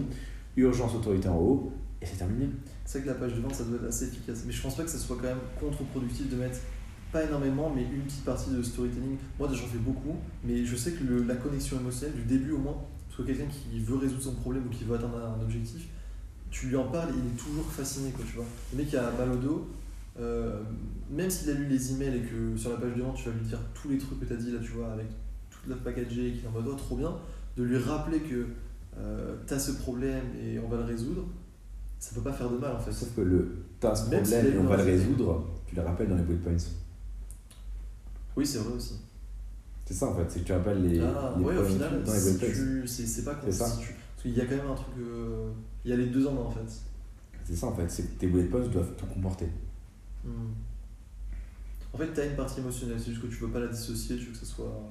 urgence 0.58 0.96
autorité 0.96 1.28
en 1.28 1.38
haut, 1.38 1.72
et 2.02 2.06
c'est 2.06 2.18
terminé. 2.18 2.50
C'est 2.86 3.00
vrai 3.00 3.08
que 3.08 3.14
la 3.14 3.20
page 3.20 3.34
de 3.36 3.42
vente, 3.42 3.56
ça 3.56 3.64
doit 3.64 3.78
être 3.78 3.88
assez 3.88 4.06
efficace. 4.06 4.44
Mais 4.46 4.52
je 4.52 4.62
pense 4.62 4.76
pas 4.76 4.84
que 4.84 4.90
ça 4.90 4.98
soit 4.98 5.16
quand 5.16 5.28
même 5.28 5.38
contre-productif 5.60 6.30
de 6.30 6.36
mettre, 6.36 6.60
pas 7.12 7.24
énormément, 7.24 7.72
mais 7.74 7.84
une 7.84 8.02
petite 8.02 8.26
partie 8.26 8.52
de 8.52 8.62
storytelling. 8.62 9.18
Moi, 9.40 9.48
j'en 9.54 9.68
fais 9.68 9.78
beaucoup, 9.78 10.18
mais 10.44 10.66
je 10.66 10.76
sais 10.76 10.92
que 10.92 11.04
la 11.28 11.36
connexion 11.36 11.80
émotionnelle, 11.80 12.16
du 12.16 12.24
début 12.24 12.52
au 12.52 12.58
moins, 12.58 12.78
parce 13.08 13.22
que 13.22 13.24
quelqu'un 13.24 13.50
qui 13.52 13.80
veut 13.80 13.96
résoudre 13.96 14.24
son 14.24 14.36
problème 14.36 14.64
ou 14.68 14.70
qui 14.70 14.84
veut 14.84 14.96
atteindre 14.96 15.18
un 15.18 15.42
objectif, 15.42 15.88
tu 16.50 16.68
lui 16.68 16.76
en 16.76 16.88
parles 16.88 17.10
et 17.10 17.18
il 17.18 17.32
est 17.32 17.38
toujours 17.38 17.66
fasciné, 17.66 18.12
quoi, 18.12 18.26
tu 18.28 18.36
vois. 18.36 18.46
Le 18.72 18.78
mec 18.80 18.88
qui 18.90 18.98
a 18.98 19.12
mal 19.12 19.32
au 19.32 19.38
dos, 19.38 19.68
euh, 20.20 20.62
même 21.10 21.30
s'il 21.30 21.50
a 21.50 21.54
lu 21.54 21.68
les 21.68 21.94
emails 21.94 22.18
et 22.18 22.22
que 22.22 22.58
sur 22.58 22.72
la 22.72 22.78
page 22.78 22.96
de 22.96 23.02
vente, 23.02 23.16
tu 23.16 23.30
vas 23.30 23.36
lui 23.36 23.46
dire 23.46 23.60
tous 23.74 23.90
les 23.90 23.98
trucs 23.98 24.20
que 24.20 24.26
tu 24.26 24.34
as 24.34 24.36
dit, 24.36 24.52
là, 24.52 24.60
tu 24.62 24.72
vois, 24.72 24.92
avec 24.92 25.08
toute 25.50 25.68
la 25.68 25.76
packagée, 25.76 26.34
qui 26.34 26.44
est 26.44 26.48
en 26.48 26.52
mode, 26.52 26.66
oh, 26.68 26.76
trop 26.76 26.98
bien, 26.98 27.16
de 27.56 27.64
lui 27.64 27.78
rappeler 27.78 28.20
que 28.20 28.48
tu 29.48 29.54
as 29.54 29.60
ce 29.60 29.72
problème 29.74 30.24
et 30.42 30.60
on 30.60 30.68
va 30.70 30.78
le 30.78 30.84
résoudre, 30.84 31.26
ça 32.00 32.14
peut 32.16 32.22
pas 32.22 32.34
faire 32.34 32.50
de 32.50 32.58
mal, 32.58 32.76
en 32.76 32.80
fait. 32.80 32.92
Sauf 32.92 33.16
que 33.16 33.22
le 33.22 33.64
t'as 33.80 33.96
ce 33.96 34.04
problème 34.10 34.46
et 34.54 34.58
on 34.58 34.64
va 34.66 34.78
le 34.78 34.84
résoudre, 34.84 35.46
tu 35.68 35.76
le 35.76 35.82
rappelles 35.82 36.10
dans 36.10 36.16
les 36.18 36.24
bullet 36.24 36.40
points. 36.40 36.54
Oui, 38.36 38.46
c'est 38.46 38.60
vrai 38.60 38.74
aussi. 38.74 38.96
C'est 39.86 39.94
ça 39.94 40.08
en 40.08 40.16
fait, 40.16 40.26
c'est 40.30 40.40
que 40.40 40.46
tu 40.46 40.54
rappelles 40.54 40.82
les, 40.88 41.00
Ah, 41.02 41.36
les 41.38 41.44
ouais, 41.44 41.58
au 41.58 41.64
final, 41.66 42.04
dans 42.04 42.14
les 42.14 42.20
si 42.20 42.38
tu- 42.40 42.88
c'est 42.88 43.06
c'est 43.06 43.24
pas 43.24 43.36
si 43.42 43.52
tu- 43.52 43.58
Parce 43.60 43.82
qu'il 44.22 44.32
y 44.32 44.42
a 44.42 44.46
quand 44.46 44.56
même 44.56 44.68
un 44.72 44.76
truc. 44.76 44.96
euh, 45.00 45.52
Il 45.84 45.92
y 45.92 45.94
a 45.94 45.98
les 45.98 46.06
deux 46.08 46.26
en 46.26 46.32
un 46.38 46.46
en 46.46 46.50
fait. 46.52 46.62
C'est 47.44 47.56
ça 47.56 47.68
en 47.68 47.76
fait, 47.76 47.90
c'est 47.92 48.04
que 48.04 48.20
tes 48.20 48.28
bullet 48.28 48.46
points 48.46 48.62
doivent 48.62 48.94
tout 48.98 49.06
comporter. 49.08 49.50
Hmm. 50.24 50.30
En 51.94 51.98
fait, 51.98 52.08
t'as 52.14 52.26
une 52.26 52.36
partie 52.38 52.62
émotionnelle, 52.62 52.98
c'est 52.98 53.12
juste 53.12 53.22
que 53.22 53.28
tu 53.28 53.36
veux 53.36 53.50
pas 53.50 53.60
la 53.60 53.68
dissocier, 53.68 54.16
tu 54.18 54.26
veux 54.28 54.32
que 54.32 54.38
ça 54.38 54.46
soit. 54.46 54.90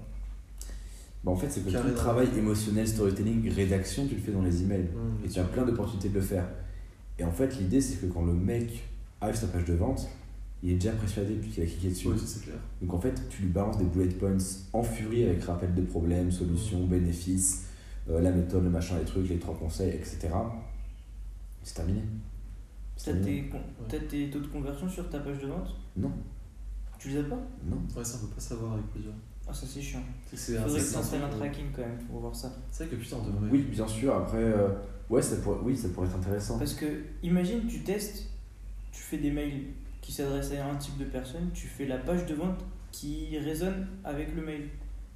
Bah, 1.24 1.30
en 1.30 1.36
fait, 1.36 1.48
c'est 1.50 1.60
que 1.64 1.70
tout 1.70 1.86
le 1.86 1.94
travail 1.94 2.28
émotionnel, 2.36 2.86
storytelling, 2.88 3.48
rédaction, 3.50 4.06
tu 4.08 4.14
le 4.16 4.20
fais 4.20 4.32
dans 4.32 4.42
les 4.42 4.62
emails. 4.62 4.88
Hmm, 4.94 5.24
Et 5.24 5.28
tu 5.28 5.38
as 5.38 5.44
plein 5.44 5.64
d'opportunités 5.64 6.08
de 6.08 6.14
le 6.14 6.20
faire. 6.20 6.46
Et 7.18 7.24
en 7.24 7.30
fait, 7.30 7.56
l'idée, 7.58 7.80
c'est 7.80 7.96
que 8.00 8.06
quand 8.12 8.24
le 8.24 8.32
mec 8.32 8.82
arrive 9.20 9.36
sur 9.36 9.46
ta 9.48 9.58
page 9.58 9.66
de 9.66 9.74
vente, 9.74 10.08
il 10.64 10.70
est 10.70 10.74
déjà 10.74 10.92
persuadé 10.92 11.34
depuis 11.34 11.50
qu'il 11.50 11.62
a 11.62 11.66
cliqué 11.66 11.88
dessus. 11.90 12.08
Oui, 12.08 12.16
c'est 12.24 12.42
clair. 12.42 12.56
Donc 12.80 12.94
en 12.94 13.00
fait, 13.00 13.28
tu 13.28 13.42
lui 13.42 13.48
balances 13.50 13.78
des 13.78 13.84
bullet 13.84 14.08
points 14.08 14.36
en 14.72 14.82
furie 14.82 15.24
avec 15.24 15.42
rappel 15.44 15.74
de 15.74 15.82
problèmes, 15.82 16.30
solutions, 16.32 16.86
bénéfices, 16.86 17.66
euh, 18.10 18.20
la 18.20 18.30
méthode, 18.32 18.64
le 18.64 18.70
machin, 18.70 18.98
les 18.98 19.04
trucs, 19.04 19.28
les 19.28 19.38
trois 19.38 19.54
conseils, 19.56 19.90
etc. 19.90 20.28
C'est 21.62 21.74
terminé. 21.74 22.00
C'est 22.96 23.12
T'as 23.12 23.18
terminé. 23.18 23.50
tes, 23.88 23.98
tes 24.06 24.30
taux 24.30 24.40
de 24.40 24.46
conversion 24.48 24.88
sur 24.88 25.08
ta 25.10 25.18
page 25.20 25.38
de 25.40 25.46
vente? 25.48 25.74
Non, 25.96 26.12
Tu 26.98 27.08
les 27.10 27.18
as 27.18 27.24
pas? 27.24 27.38
Non. 27.64 27.76
Ouais, 27.96 28.04
ça 28.04 28.18
on 28.22 28.26
peut 28.26 28.34
pas 28.34 28.40
savoir 28.40 28.72
avec 28.74 28.86
plusieurs. 28.86 29.14
Ah, 29.48 29.52
ça 29.52 29.66
c'est 29.66 29.82
chiant. 29.82 30.02
C'est 30.34 30.56
Faudrait 30.56 30.80
que 30.80 30.92
t'installes 30.92 31.22
un 31.22 31.28
tracking 31.28 31.66
quand 31.74 31.82
même 31.82 31.98
pour 32.08 32.20
voir 32.20 32.34
ça. 32.34 32.52
C'est 32.70 32.84
vrai 32.84 32.96
que 32.96 33.02
putain, 33.02 33.16
on 33.20 33.26
devrait. 33.26 33.48
Oui, 33.50 33.58
bien 33.70 33.86
sûr. 33.86 34.14
Après, 34.14 34.38
euh, 34.38 34.68
ouais, 35.10 35.20
ça 35.20 35.36
pourrait, 35.36 35.58
oui, 35.62 35.76
ça 35.76 35.88
pourrait 35.88 36.06
être 36.06 36.16
intéressant. 36.16 36.58
Parce 36.58 36.74
que, 36.74 36.86
imagine, 37.22 37.66
tu 37.66 37.80
testes, 37.80 38.28
tu 38.92 39.02
fais 39.02 39.18
des 39.18 39.30
mails 39.30 39.64
qui 40.00 40.12
s'adressent 40.12 40.52
à 40.52 40.66
un 40.66 40.76
type 40.76 40.96
de 40.98 41.04
personne, 41.04 41.50
tu 41.54 41.66
fais 41.66 41.86
la 41.86 41.98
page 41.98 42.26
de 42.26 42.34
vente 42.34 42.64
qui 42.92 43.36
résonne 43.38 43.86
avec 44.04 44.34
le 44.34 44.42
mail. 44.42 44.68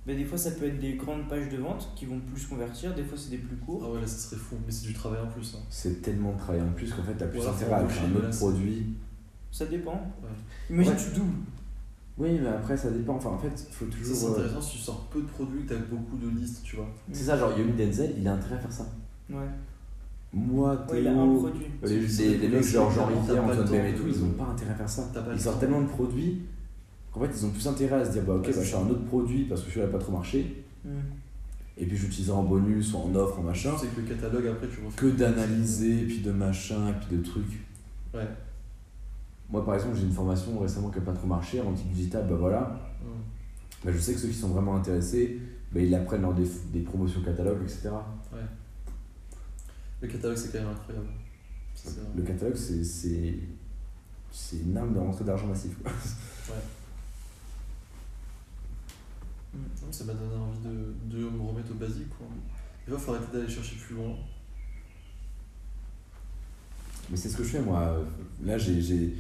Ben, 0.07 0.17
des 0.17 0.25
fois, 0.25 0.39
ça 0.39 0.53
peut 0.53 0.67
être 0.67 0.79
des 0.79 0.95
grandes 0.95 1.29
pages 1.29 1.49
de 1.49 1.57
vente 1.57 1.89
qui 1.97 2.05
vont 2.07 2.21
plus 2.21 2.47
convertir, 2.47 2.95
des 2.95 3.03
fois, 3.03 3.19
c'est 3.19 3.31
des 3.31 3.39
plus 3.39 3.57
courts. 3.57 3.83
Ah 3.85 3.91
ouais, 3.93 4.01
là, 4.01 4.07
ça 4.07 4.17
serait 4.31 4.41
fou. 4.41 4.57
Mais 4.65 4.71
c'est 4.73 4.87
du 4.87 4.95
travail 4.95 5.21
en 5.21 5.27
plus. 5.27 5.55
Hein. 5.57 5.63
C'est 5.69 6.01
tellement 6.03 6.33
de 6.33 6.39
travail 6.39 6.61
en 6.63 6.73
plus 6.73 6.93
qu'en 6.93 7.03
fait, 7.03 7.15
t'as 7.15 7.27
plus 7.27 7.41
alors, 7.41 7.55
intérêt 7.55 7.73
à 7.73 7.79
un 7.81 8.15
autre 8.15 8.37
produit. 8.39 8.87
Ça 9.51 9.67
dépend. 9.67 9.95
Ouais. 10.23 10.29
Imagine, 10.71 10.93
Ouais. 10.93 10.99
tu 10.99 11.19
doubles. 11.19 11.39
Oui, 12.19 12.39
mais 12.41 12.49
après, 12.49 12.77
ça 12.77 12.91
dépend. 12.91 13.17
Enfin, 13.17 13.31
en 13.31 13.39
fait, 13.39 13.67
il 13.69 13.75
faut 13.75 13.85
Ça, 13.85 13.91
c'est 13.93 13.99
toujours. 14.15 14.29
euh, 14.29 14.33
intéressant 14.41 14.61
si 14.63 14.77
tu 14.79 14.83
sors 14.83 15.01
peu 15.11 15.21
de 15.21 15.27
produits, 15.27 15.65
que 15.65 15.75
t'as 15.75 15.81
beaucoup 15.81 16.17
de 16.17 16.29
listes, 16.41 16.63
tu 16.65 16.77
vois. 16.77 16.89
C'est 17.13 17.25
ça, 17.25 17.37
genre 17.37 17.57
Yomi 17.59 17.73
Denzel, 17.73 18.15
il 18.19 18.27
a 18.27 18.33
intérêt 18.35 18.55
à 18.55 18.59
faire 18.59 18.73
ça. 18.73 18.87
Ouais. 19.31 19.37
Moi, 20.33 20.77
Théo, 20.89 20.95
Ouais, 20.97 21.01
il 21.03 21.07
a 21.09 21.13
un 21.13 21.35
produit. 21.35 21.65
Euh, 21.83 21.87
Les, 21.87 21.89
C'est- 21.89 21.95
les, 22.01 22.09
c'est 22.09 22.29
les 22.29 22.39
des 22.39 22.49
mecs 22.49 22.65
genre 22.65 22.91
Jean 22.91 23.07
Rivière, 23.07 23.45
Antoine 23.45 23.69
BM 23.69 23.87
et 23.87 23.95
tout, 23.95 24.05
ils 24.07 24.25
ont 24.25 24.31
pas 24.31 24.45
intérêt 24.45 24.73
à 24.73 24.75
faire 24.75 24.89
ça. 24.89 25.11
Ils 25.33 25.41
sortent 25.41 25.61
tellement 25.61 25.81
de 25.83 25.89
produits 25.89 26.43
qu'en 27.13 27.21
fait 27.21 27.31
ils 27.35 27.47
ont 27.47 27.51
plus 27.51 27.67
intérêt 27.67 27.97
à 28.01 28.05
se 28.05 28.11
dire 28.13 28.23
bah 28.25 28.35
ok 28.35 28.47
bah, 28.47 28.51
c'est 28.53 28.65
je 28.65 28.77
un 28.77 28.89
autre 28.91 29.05
produit 29.05 29.45
parce 29.45 29.63
que 29.63 29.69
celui-là 29.71 29.87
n'a 29.87 29.93
pas 29.93 29.99
trop 29.99 30.13
marché 30.13 30.63
Hmm. 30.85 30.91
et 31.79 31.87
puis 31.87 31.97
j'utiliserai 31.97 32.37
en 32.37 32.45
bonus 32.45 32.93
ou 32.93 32.99
en 32.99 33.15
offre 33.17 33.39
en 33.41 33.43
machin 33.43 33.77
sais 33.79 33.87
que 33.89 34.01
le 34.03 34.07
catalogue 34.07 34.47
après, 34.47 34.69
tu 34.69 34.85
refais. 34.85 34.97
que 34.97 35.07
d'analyser 35.07 36.03
puis 36.07 36.19
de 36.21 36.31
machin 36.31 36.93
puis 37.01 37.17
de 37.17 37.23
trucs. 37.23 37.65
Ouais. 38.15 38.21
Moi 39.51 39.65
par 39.65 39.75
exemple 39.75 39.97
j'ai 39.97 40.05
une 40.05 40.13
formation 40.13 40.59
récemment 40.59 40.91
qui 40.91 40.99
n'a 40.99 41.05
pas 41.05 41.13
trop 41.13 41.27
marché 41.27 41.61
en 41.61 41.69
anti-digital 41.71 42.27
bah 42.29 42.37
voilà 42.37 42.81
Hmm. 43.03 43.21
bah, 43.85 43.93
je 43.93 43.99
sais 43.99 44.15
que 44.15 44.19
ceux 44.19 44.29
qui 44.29 44.35
sont 44.35 44.49
vraiment 44.49 44.75
intéressés 44.77 45.39
bah, 45.71 45.81
ils 45.81 45.91
l'apprennent 45.91 46.23
lors 46.23 46.35
des, 46.35 46.49
des 46.73 46.81
promotions 46.81 47.23
catalogues 47.23 47.63
etc. 47.63 47.91
Le 50.03 50.09
catalogue, 50.09 50.37
c'est 50.37 50.53
quand 50.53 50.59
même 50.59 50.69
incroyable. 50.75 51.07
Ça. 51.75 51.91
Le 52.17 52.23
catalogue 52.23 52.57
c'est 52.57 52.83
c'est 52.85 53.35
c'est 54.33 54.57
une 54.59 54.77
arme 54.77 54.93
de 54.93 54.99
rentrée 54.99 55.25
d'argent 55.25 55.47
massif 55.47 55.77
quoi. 55.83 55.93
Non, 59.55 59.61
Ça 59.91 60.05
m'a 60.05 60.13
donné 60.15 60.35
envie 60.35 60.59
de, 60.61 61.17
de 61.17 61.25
me 61.31 61.43
remettre 61.43 61.71
au 61.71 61.75
basique. 61.75 62.11
Quoi. 62.11 62.27
Des 62.87 62.93
fois, 62.93 62.99
il 62.99 63.05
faut 63.05 63.13
arrêter 63.15 63.33
d'aller 63.39 63.49
chercher 63.49 63.77
plus 63.77 63.95
loin. 63.97 64.15
Mais 67.11 67.17
c'est 67.17 67.29
ce 67.29 67.37
que 67.37 67.45
je 67.45 67.49
fais 67.51 67.63
moi. 67.63 67.97
Là, 68.45 68.59
j'ai, 68.59 68.81
j'ai, 68.83 69.15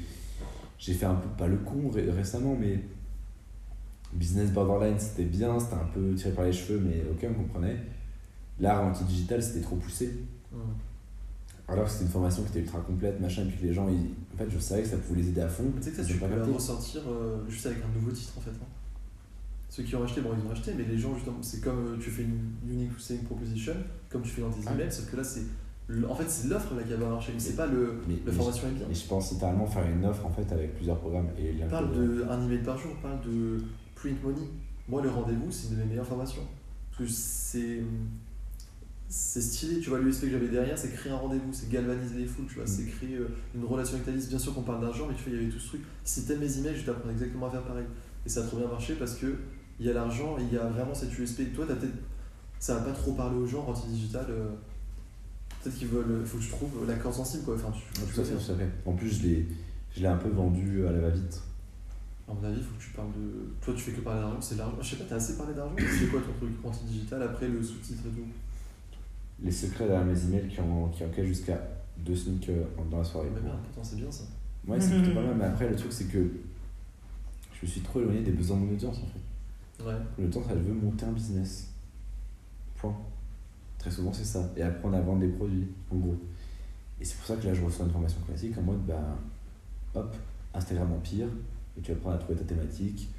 j'ai 0.78 0.94
fait 0.94 1.06
un 1.06 1.14
peu, 1.14 1.28
pas 1.38 1.46
le 1.46 1.56
con 1.58 1.88
ré- 1.90 2.10
récemment, 2.10 2.56
mais 2.58 2.80
Business 4.12 4.50
Borderline, 4.50 4.98
c'était 4.98 5.24
bien, 5.24 5.58
c'était 5.58 5.74
un 5.74 5.88
peu 5.92 6.14
tiré 6.14 6.30
par 6.32 6.44
les 6.44 6.52
cheveux, 6.52 6.78
mais 6.80 7.02
ok, 7.10 7.26
on 7.30 7.42
comprenait. 7.42 7.76
L'art 8.60 8.84
anti-digital, 8.84 9.42
c'était 9.42 9.60
trop 9.60 9.76
poussé. 9.76 10.14
Hmm. 10.52 10.58
Alors 11.68 11.84
que 11.84 11.90
c'était 11.90 12.04
une 12.04 12.10
formation 12.10 12.42
qui 12.44 12.50
était 12.50 12.60
ultra 12.60 12.80
complète, 12.80 13.20
machin, 13.20 13.42
et 13.42 13.46
puis 13.46 13.58
que 13.58 13.66
les 13.66 13.74
gens, 13.74 13.88
ils- 13.88 14.14
en 14.34 14.38
fait, 14.38 14.48
je 14.50 14.58
savais 14.58 14.82
que 14.82 14.88
ça 14.88 14.96
pouvait 14.96 15.20
les 15.20 15.28
aider 15.28 15.40
à 15.40 15.48
fond. 15.48 15.64
Tu 15.76 15.82
sais 15.82 15.90
que 15.90 15.96
ça, 15.96 16.04
tu 16.04 16.14
peux 16.18 16.52
ressortir 16.52 17.02
euh, 17.08 17.38
juste 17.48 17.66
avec 17.66 17.78
un 17.78 17.98
nouveau 17.98 18.10
titre 18.12 18.32
en 18.38 18.40
fait. 18.40 18.50
hein. 18.50 18.66
Ceux 19.68 19.82
qui 19.82 19.96
ont 19.96 20.04
acheté, 20.04 20.20
bon, 20.20 20.30
ils 20.40 20.46
ont 20.48 20.52
acheté, 20.52 20.72
mais 20.76 20.84
les 20.84 20.96
gens, 20.96 21.14
justement, 21.16 21.42
c'est 21.42 21.60
comme 21.60 21.86
euh, 21.86 21.96
tu 22.00 22.10
fais 22.10 22.22
une 22.22 22.52
unique 22.70 22.92
selling 22.98 23.24
proposition, 23.24 23.74
comme 24.08 24.22
tu 24.22 24.30
fais 24.30 24.40
dans 24.42 24.50
tes 24.50 24.60
Ah. 24.66 24.72
emails, 24.74 24.92
sauf 24.92 25.10
que 25.10 25.16
là, 25.16 25.24
c'est 25.24 25.42
en 26.08 26.14
fait, 26.14 26.28
c'est 26.28 26.48
l'offre 26.48 26.74
là 26.74 26.82
qui 26.82 26.92
a 26.92 26.96
pas 26.96 27.08
marché, 27.08 27.30
mais 27.32 27.40
c'est 27.40 27.56
pas 27.56 27.66
le. 27.66 28.00
Mais, 28.08 28.14
La 28.14 28.20
mais 28.26 28.32
formation 28.32 28.68
est 28.68 28.72
bien. 28.72 28.86
mais 28.88 28.94
je 28.94 29.06
pense 29.06 29.32
littéralement 29.32 29.66
faire 29.66 29.84
une 29.88 30.04
offre 30.04 30.26
en 30.26 30.30
fait 30.30 30.50
avec 30.52 30.74
plusieurs 30.74 30.98
programmes 30.98 31.28
et 31.38 31.52
parle 31.70 31.92
de 31.96 32.24
un 32.28 32.44
email 32.44 32.58
par 32.64 32.76
jour, 32.76 32.90
parle 33.02 33.20
de 33.22 33.58
print 33.94 34.22
money. 34.24 34.46
Moi, 34.88 35.02
le 35.02 35.10
rendez-vous, 35.10 35.50
c'est 35.50 35.68
une 35.68 35.76
de 35.76 35.80
mes 35.82 35.86
meilleures 35.90 36.06
formations. 36.06 36.42
Parce 36.90 37.08
que 37.10 37.14
c'est. 37.16 37.82
C'est 39.08 39.40
stylé, 39.40 39.78
tu 39.78 39.88
vois, 39.90 40.00
l'USP 40.00 40.22
que 40.22 40.30
j'avais 40.30 40.48
derrière, 40.48 40.76
c'est 40.76 40.90
créer 40.92 41.12
un 41.12 41.16
rendez-vous, 41.16 41.52
c'est 41.52 41.68
galvaniser 41.70 42.16
les 42.16 42.26
foules, 42.26 42.46
tu 42.48 42.56
vois, 42.56 42.64
Mm. 42.64 42.66
c'est 42.66 42.84
créer 42.86 43.14
euh, 43.14 43.28
une 43.54 43.64
relation 43.64 43.94
avec 43.94 44.06
ta 44.06 44.10
liste. 44.10 44.28
Bien 44.30 44.38
sûr 44.40 44.52
qu'on 44.52 44.62
parle 44.62 44.80
d'argent, 44.80 45.06
mais 45.08 45.14
tu 45.14 45.22
vois, 45.22 45.32
il 45.32 45.40
y 45.40 45.44
avait 45.44 45.52
tout 45.52 45.60
ce 45.60 45.68
truc. 45.68 45.82
Si 46.02 46.24
t'aimes 46.26 46.40
mes 46.40 46.58
emails, 46.58 46.74
je 46.74 46.80
vais 46.80 46.86
t'apprendre 46.86 47.12
exactement 47.12 47.46
à 47.46 47.50
faire 47.50 47.62
pareil. 47.62 47.84
Et 48.24 48.28
ça 48.28 48.40
a 48.40 48.42
trop 48.42 48.56
bien 48.56 48.66
marché 48.66 48.94
parce 48.94 49.14
que 49.14 49.36
il 49.78 49.86
y 49.86 49.90
a 49.90 49.92
l'argent 49.92 50.36
il 50.40 50.52
y 50.52 50.58
a 50.58 50.66
vraiment 50.66 50.92
cette 50.92 51.16
USP. 51.16 51.54
Toi, 51.54 51.66
t'as 51.68 51.76
peut-être. 51.76 51.94
Ça 52.58 52.74
va 52.74 52.80
pas 52.80 52.90
trop 52.92 53.12
parler 53.12 53.36
aux 53.38 53.46
gens, 53.46 53.62
rentier 53.62 53.88
digital. 53.90 54.26
euh, 54.28 54.48
Peut-être 55.66 55.78
qu'ils 55.78 55.88
veulent. 55.88 56.20
Il 56.20 56.26
faut 56.26 56.38
que 56.38 56.44
je 56.44 56.50
trouve 56.50 56.86
l'accord 56.86 57.12
sensible, 57.12 57.42
quoi. 57.42 57.56
Enfin, 57.56 57.72
tu, 57.72 58.00
tout 58.00 58.20
à 58.20 58.24
fait, 58.24 58.34
tout 58.34 58.52
à 58.52 58.54
fait. 58.54 58.68
En 58.84 58.92
plus, 58.92 59.08
je 59.08 59.26
l'ai, 59.26 59.46
je 59.92 60.00
l'ai 60.00 60.06
un 60.06 60.16
peu 60.16 60.28
vendu 60.28 60.86
à 60.86 60.92
la 60.92 61.00
va-vite. 61.00 61.42
À 62.28 62.34
mon 62.34 62.44
avis, 62.44 62.58
il 62.58 62.62
faut 62.62 62.76
que 62.76 62.82
tu 62.82 62.90
parles 62.90 63.10
de. 63.12 63.52
Toi, 63.60 63.74
tu 63.74 63.80
fais 63.82 63.92
que 63.92 64.00
parler 64.00 64.20
d'argent, 64.20 64.40
c'est 64.40 64.56
l'argent. 64.56 64.76
Je 64.80 64.90
sais 64.90 64.96
pas, 64.96 65.04
t'as 65.08 65.16
assez 65.16 65.36
parlé 65.36 65.54
d'argent 65.54 65.74
C'est 65.76 66.06
quoi 66.06 66.20
ton 66.20 66.32
truc 66.38 66.52
anti 66.62 66.84
digital 66.84 67.20
après 67.20 67.48
le 67.48 67.60
sous-titre 67.60 68.02
et 68.06 68.10
tout? 68.10 68.26
Les 69.42 69.50
secrets 69.50 69.86
derrière 69.88 70.04
mes 70.04 70.24
emails 70.24 70.48
qui, 70.48 70.60
en, 70.60 70.88
qui 70.88 71.04
encaissent 71.04 71.26
jusqu'à 71.26 71.60
deux 71.98 72.14
SMIC 72.14 72.48
euh, 72.48 72.64
dans 72.88 72.98
la 72.98 73.04
soirée. 73.04 73.28
Mais 73.34 73.40
merde, 73.40 73.58
pourtant, 73.64 73.82
c'est 73.82 73.96
bien 73.96 74.10
ça. 74.10 74.22
Ouais, 74.68 74.80
c'est 74.80 75.00
plutôt 75.00 75.14
pas 75.14 75.22
mal, 75.22 75.34
mais 75.36 75.46
après, 75.46 75.68
le 75.68 75.74
truc, 75.74 75.92
c'est 75.92 76.06
que 76.06 76.18
je 76.18 77.66
me 77.66 77.68
suis 77.68 77.80
trop 77.80 78.00
éloigné 78.00 78.20
des 78.20 78.32
besoins 78.32 78.56
de 78.56 78.66
mon 78.66 78.72
audience 78.72 78.98
en 78.98 79.06
fait. 79.06 79.84
Ouais. 79.84 79.98
L'audience, 80.16 80.44
elle 80.48 80.58
veut 80.58 80.74
monter 80.74 81.06
un 81.06 81.12
business. 81.12 81.70
Point. 82.76 82.96
Très 83.78 83.90
souvent, 83.90 84.12
c'est 84.12 84.24
ça. 84.24 84.50
Et 84.56 84.62
apprendre 84.62 84.96
à 84.96 85.00
vendre 85.00 85.20
des 85.20 85.28
produits, 85.28 85.68
en 85.90 85.96
gros. 85.96 86.16
Et 87.00 87.04
c'est 87.04 87.16
pour 87.16 87.26
ça 87.26 87.36
que 87.36 87.46
là, 87.46 87.54
je 87.54 87.62
reçois 87.62 87.84
une 87.84 87.92
formation 87.92 88.20
classique 88.26 88.56
en 88.58 88.62
mode, 88.62 88.84
bah, 88.86 89.18
hop, 89.94 90.16
Instagram 90.54 90.92
Empire, 90.92 91.28
et 91.76 91.80
tu 91.82 91.92
vas 91.92 91.98
apprendre 91.98 92.16
à 92.16 92.18
trouver 92.18 92.38
ta 92.38 92.44
thématique, 92.44 93.10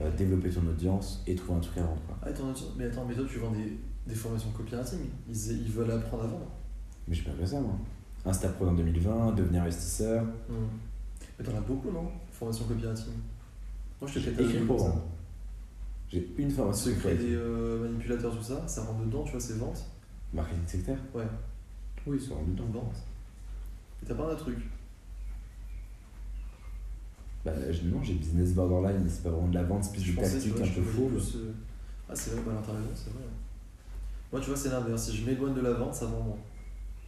euh, 0.00 0.10
développer 0.16 0.50
ton 0.50 0.66
audience 0.66 1.22
et 1.26 1.34
trouver 1.34 1.58
un 1.58 1.60
truc 1.60 1.78
à 1.78 1.82
vendre. 1.82 2.00
Quoi. 2.06 2.18
Ah, 2.22 2.28
attends, 2.28 2.52
mais 2.76 2.84
attends, 2.84 3.04
mais 3.06 3.14
toi, 3.14 3.24
tu 3.28 3.38
vends 3.38 3.50
des, 3.50 3.78
des 4.06 4.14
formations 4.14 4.50
copywriting. 4.50 5.00
Ils, 5.28 5.52
ils 5.52 5.72
veulent 5.72 5.90
apprendre 5.90 6.24
à 6.24 6.26
vendre. 6.26 6.50
Mais 7.06 7.14
j'ai 7.14 7.22
pas 7.22 7.32
fait 7.32 7.46
ça, 7.46 7.60
moi. 7.60 7.78
Instapreneur 8.24 8.74
2020, 8.74 9.32
devenir 9.32 9.62
investisseur, 9.62 10.24
Mais 11.38 11.44
t'en 11.44 11.56
as 11.56 11.60
beaucoup, 11.60 11.90
non 11.90 12.10
Formation 12.32 12.64
copywriting. 12.64 13.12
Moi, 14.00 14.10
je 14.10 14.14
te 14.14 14.18
fais 14.20 14.42
écrire 14.42 14.66
pour 14.66 14.78
vendre. 14.78 15.02
J'ai 16.08 16.34
une 16.38 16.50
formation 16.50 16.90
Secret 16.92 17.14
des 17.16 17.34
euh, 17.34 17.82
manipulateurs, 17.82 18.36
tout 18.36 18.42
ça, 18.42 18.66
ça 18.68 18.84
rentre 18.84 19.04
dedans, 19.04 19.24
tu 19.24 19.32
vois, 19.32 19.40
c'est 19.40 19.54
vente. 19.58 19.84
Marketing 20.36 20.66
sectaire 20.66 20.98
Ouais. 21.14 21.24
Oui, 22.06 22.18
dedans. 22.18 22.64
Donc, 22.64 22.72
vente. 22.72 22.94
Et 24.02 24.06
t'as 24.06 24.14
pas 24.14 24.24
un 24.24 24.28
autre 24.28 24.42
truc. 24.44 24.58
Bah, 27.44 27.52
je- 27.70 27.82
non, 27.88 28.02
j'ai 28.02 28.14
business 28.14 28.52
borderline, 28.54 29.02
mais 29.04 29.10
c'est 29.10 29.22
pas 29.22 29.30
vraiment 29.30 29.48
de 29.48 29.54
la 29.54 29.62
vente, 29.62 29.84
c'est 29.84 29.92
plus 29.92 30.00
Je 30.02 30.10
du 30.10 30.16
pensais, 30.16 30.32
tactique 30.32 30.52
tu 30.52 30.58
vois, 30.58 30.66
un 30.66 30.70
je 30.70 30.74
peu 30.74 30.80
te 30.82 30.90
voyais 30.90 31.08
plus, 31.10 31.36
euh, 31.36 31.52
Ah, 32.08 32.14
c'est 32.14 32.30
vrai, 32.32 32.40
bah, 32.46 32.62
t'as 32.64 32.72
raison, 32.72 32.90
c'est 32.94 33.10
vrai. 33.10 33.22
Moi, 34.32 34.40
tu 34.40 34.48
vois, 34.48 34.56
c'est 34.56 34.68
l'inverse. 34.68 35.04
Si 35.10 35.16
je 35.16 35.24
m'éloigne 35.26 35.54
de 35.54 35.60
la 35.60 35.72
vente, 35.72 35.94
ça 35.94 36.06
vend 36.06 36.20
moins. 36.22 36.36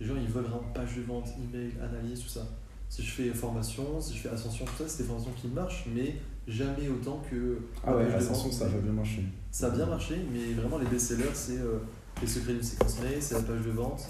Les 0.00 0.06
gens, 0.06 0.14
ils 0.16 0.28
veulent 0.28 0.44
vraiment 0.44 0.62
page 0.72 0.96
de 0.96 1.02
vente, 1.02 1.28
email, 1.38 1.72
analyse, 1.82 2.20
tout 2.20 2.28
ça. 2.28 2.46
Si 2.88 3.02
je 3.02 3.10
fais 3.10 3.34
formation, 3.34 4.00
si 4.00 4.14
je 4.16 4.20
fais 4.22 4.28
ascension, 4.30 4.64
tout 4.64 4.76
ça, 4.78 4.88
c'est 4.88 5.02
des 5.02 5.08
formations 5.08 5.32
qui 5.32 5.48
marchent, 5.48 5.86
mais 5.94 6.16
jamais 6.46 6.88
autant 6.88 7.20
que. 7.30 7.58
Ah 7.84 7.90
la 7.90 7.96
ouais, 7.96 8.04
page 8.04 8.12
de 8.14 8.18
Ascension, 8.18 8.44
vente. 8.44 8.52
ça 8.52 8.68
va 8.68 8.78
bien 8.78 8.92
marcher. 8.92 9.24
Ça 9.50 9.66
a 9.66 9.70
bien 9.70 9.86
marché, 9.86 10.16
mais 10.32 10.54
vraiment, 10.54 10.78
les 10.78 10.86
best-sellers, 10.86 11.34
c'est 11.34 11.58
euh, 11.58 11.78
les 12.20 12.26
secrets 12.26 12.52
d'une 12.54 12.62
séquence 12.62 12.98
mail, 13.00 13.18
c'est 13.20 13.34
la 13.34 13.40
page 13.42 13.62
de 13.64 13.70
vente, 13.70 14.00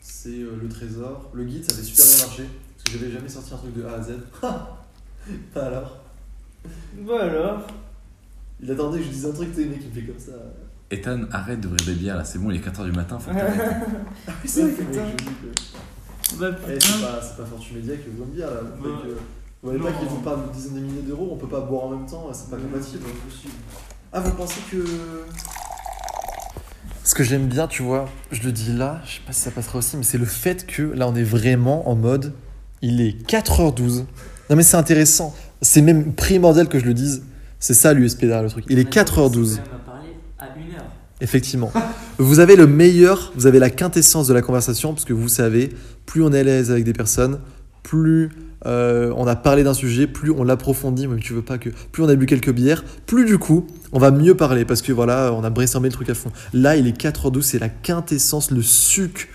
c'est 0.00 0.28
euh, 0.30 0.56
le 0.60 0.68
trésor. 0.68 1.30
Le 1.34 1.44
guide, 1.44 1.64
ça 1.68 1.74
avait 1.76 1.84
super 1.84 2.04
bien 2.06 2.26
marché, 2.26 2.44
parce 2.76 2.84
que 2.84 2.98
j'avais 2.98 3.12
jamais 3.12 3.28
sorti 3.28 3.54
un 3.54 3.56
truc 3.58 3.74
de 3.74 3.84
A 3.84 3.94
à 3.94 4.02
Z. 4.02 4.12
Pas 5.54 5.62
alors. 5.66 5.98
Bah 6.98 7.22
alors 7.22 7.66
Il 8.60 8.70
attendait 8.70 8.98
que 8.98 9.04
je 9.04 9.10
dise 9.10 9.26
un 9.26 9.32
truc, 9.32 9.54
le 9.56 9.64
mec, 9.66 9.78
il 9.82 9.88
me 9.88 9.94
fait 9.94 10.02
comme 10.12 10.18
ça. 10.20 10.32
Ethan, 10.90 11.22
arrête 11.32 11.60
d'ouvrir 11.60 11.84
des 11.86 11.94
bières 11.94 12.16
là, 12.16 12.24
c'est 12.24 12.38
bon, 12.38 12.50
il 12.50 12.56
est 12.56 12.66
4h 12.66 12.84
du 12.84 12.92
matin, 12.92 13.18
faut 13.18 13.30
que 13.30 13.36
t'arrêtes. 13.36 13.60
Ah 14.28 14.32
oui, 14.42 14.48
c'est 14.48 14.62
vrai 14.62 14.72
que 14.72 14.82
putain. 14.82 15.02
mec, 15.04 15.20
je 15.20 15.24
dis 15.24 15.30
que. 15.34 16.36
Bah 16.40 16.46
Eh, 16.50 16.72
putain 16.72 16.86
c'est 16.86 17.00
pas, 17.02 17.20
c'est 17.22 17.36
pas 17.36 17.44
Fortune 17.46 17.76
Media 17.76 17.96
qui 17.96 18.08
vous 18.10 18.18
donne 18.24 18.34
bien 18.34 18.46
là. 18.46 18.60
Vous 18.62 18.82
Bah, 18.82 18.88
voyez 19.00 19.14
que- 19.14 19.18
vous 19.62 19.70
voyez 19.70 19.80
pas 19.82 19.92
qu'ils 19.98 20.08
vous 20.08 20.20
parlent 20.20 20.46
de 20.48 20.52
dizaines 20.52 20.74
de 20.74 20.80
milliers 20.80 21.02
d'euros, 21.02 21.30
on 21.32 21.36
peut 21.36 21.48
pas 21.48 21.60
boire 21.60 21.84
en 21.84 21.90
même 21.96 22.06
temps, 22.06 22.30
c'est 22.32 22.50
pas 22.50 22.56
compatible. 22.58 23.02
pas. 23.02 23.48
Ah, 24.12 24.20
vous 24.20 24.32
pensez 24.32 24.60
que. 24.70 24.84
Ce 27.04 27.14
que 27.14 27.22
j'aime 27.22 27.48
bien, 27.48 27.66
tu 27.66 27.82
vois, 27.82 28.08
je 28.32 28.42
le 28.44 28.50
dis 28.50 28.72
là, 28.72 29.02
je 29.04 29.16
sais 29.16 29.20
pas 29.26 29.34
si 29.34 29.40
ça 29.42 29.50
passera 29.50 29.78
aussi, 29.78 29.98
mais 29.98 30.04
c'est 30.04 30.16
le 30.16 30.24
fait 30.24 30.66
que 30.66 30.82
là 30.82 31.06
on 31.06 31.14
est 31.14 31.22
vraiment 31.22 31.86
en 31.86 31.94
mode. 31.94 32.32
Il 32.80 33.02
est 33.02 33.28
4h12. 33.28 34.06
Non 34.48 34.56
mais 34.56 34.62
c'est 34.62 34.78
intéressant. 34.78 35.34
C'est 35.60 35.82
même 35.82 36.14
primordial 36.14 36.66
que 36.66 36.78
je 36.78 36.86
le 36.86 36.94
dise. 36.94 37.22
C'est 37.60 37.74
ça 37.74 37.92
l'USP 37.92 38.20
derrière 38.20 38.42
le 38.42 38.48
truc. 38.48 38.64
Il 38.70 38.78
est 38.78 38.90
4h12. 38.90 39.18
On 39.18 39.30
va 39.30 39.78
parler 39.84 40.08
à 40.38 40.46
une 40.58 40.76
heure. 40.76 40.86
Effectivement. 41.20 41.70
Vous 42.18 42.40
avez 42.40 42.56
le 42.56 42.66
meilleur, 42.66 43.32
vous 43.34 43.48
avez 43.48 43.58
la 43.58 43.70
quintessence 43.70 44.28
de 44.28 44.34
la 44.34 44.40
conversation, 44.40 44.94
parce 44.94 45.04
que 45.04 45.12
vous 45.12 45.28
savez, 45.28 45.70
plus 46.06 46.22
on 46.22 46.32
est 46.32 46.38
à 46.38 46.44
l'aise 46.44 46.70
avec 46.70 46.84
des 46.84 46.92
personnes, 46.92 47.40
plus 47.84 48.30
euh, 48.66 49.12
on 49.16 49.26
a 49.26 49.36
parlé 49.36 49.62
d'un 49.62 49.74
sujet, 49.74 50.06
plus 50.06 50.30
on 50.30 50.42
l'approfondit, 50.42 51.06
même 51.06 51.20
tu 51.20 51.34
veux 51.34 51.42
pas 51.42 51.58
que, 51.58 51.68
plus 51.92 52.02
on 52.02 52.08
a 52.08 52.14
bu 52.14 52.26
quelques 52.26 52.52
bières, 52.52 52.82
plus 53.06 53.26
du 53.26 53.38
coup, 53.38 53.66
on 53.92 53.98
va 53.98 54.10
mieux 54.10 54.34
parler, 54.34 54.64
parce 54.64 54.82
que 54.82 54.90
voilà, 54.90 55.32
on 55.34 55.44
a 55.44 55.50
brainstormé 55.50 55.88
le 55.88 55.92
truc 55.92 56.08
à 56.08 56.14
fond. 56.14 56.30
Là, 56.52 56.76
il 56.76 56.86
est 56.86 56.98
4h12, 56.98 57.42
c'est 57.42 57.58
la 57.58 57.68
quintessence, 57.68 58.50
le 58.50 58.62
suc 58.62 59.28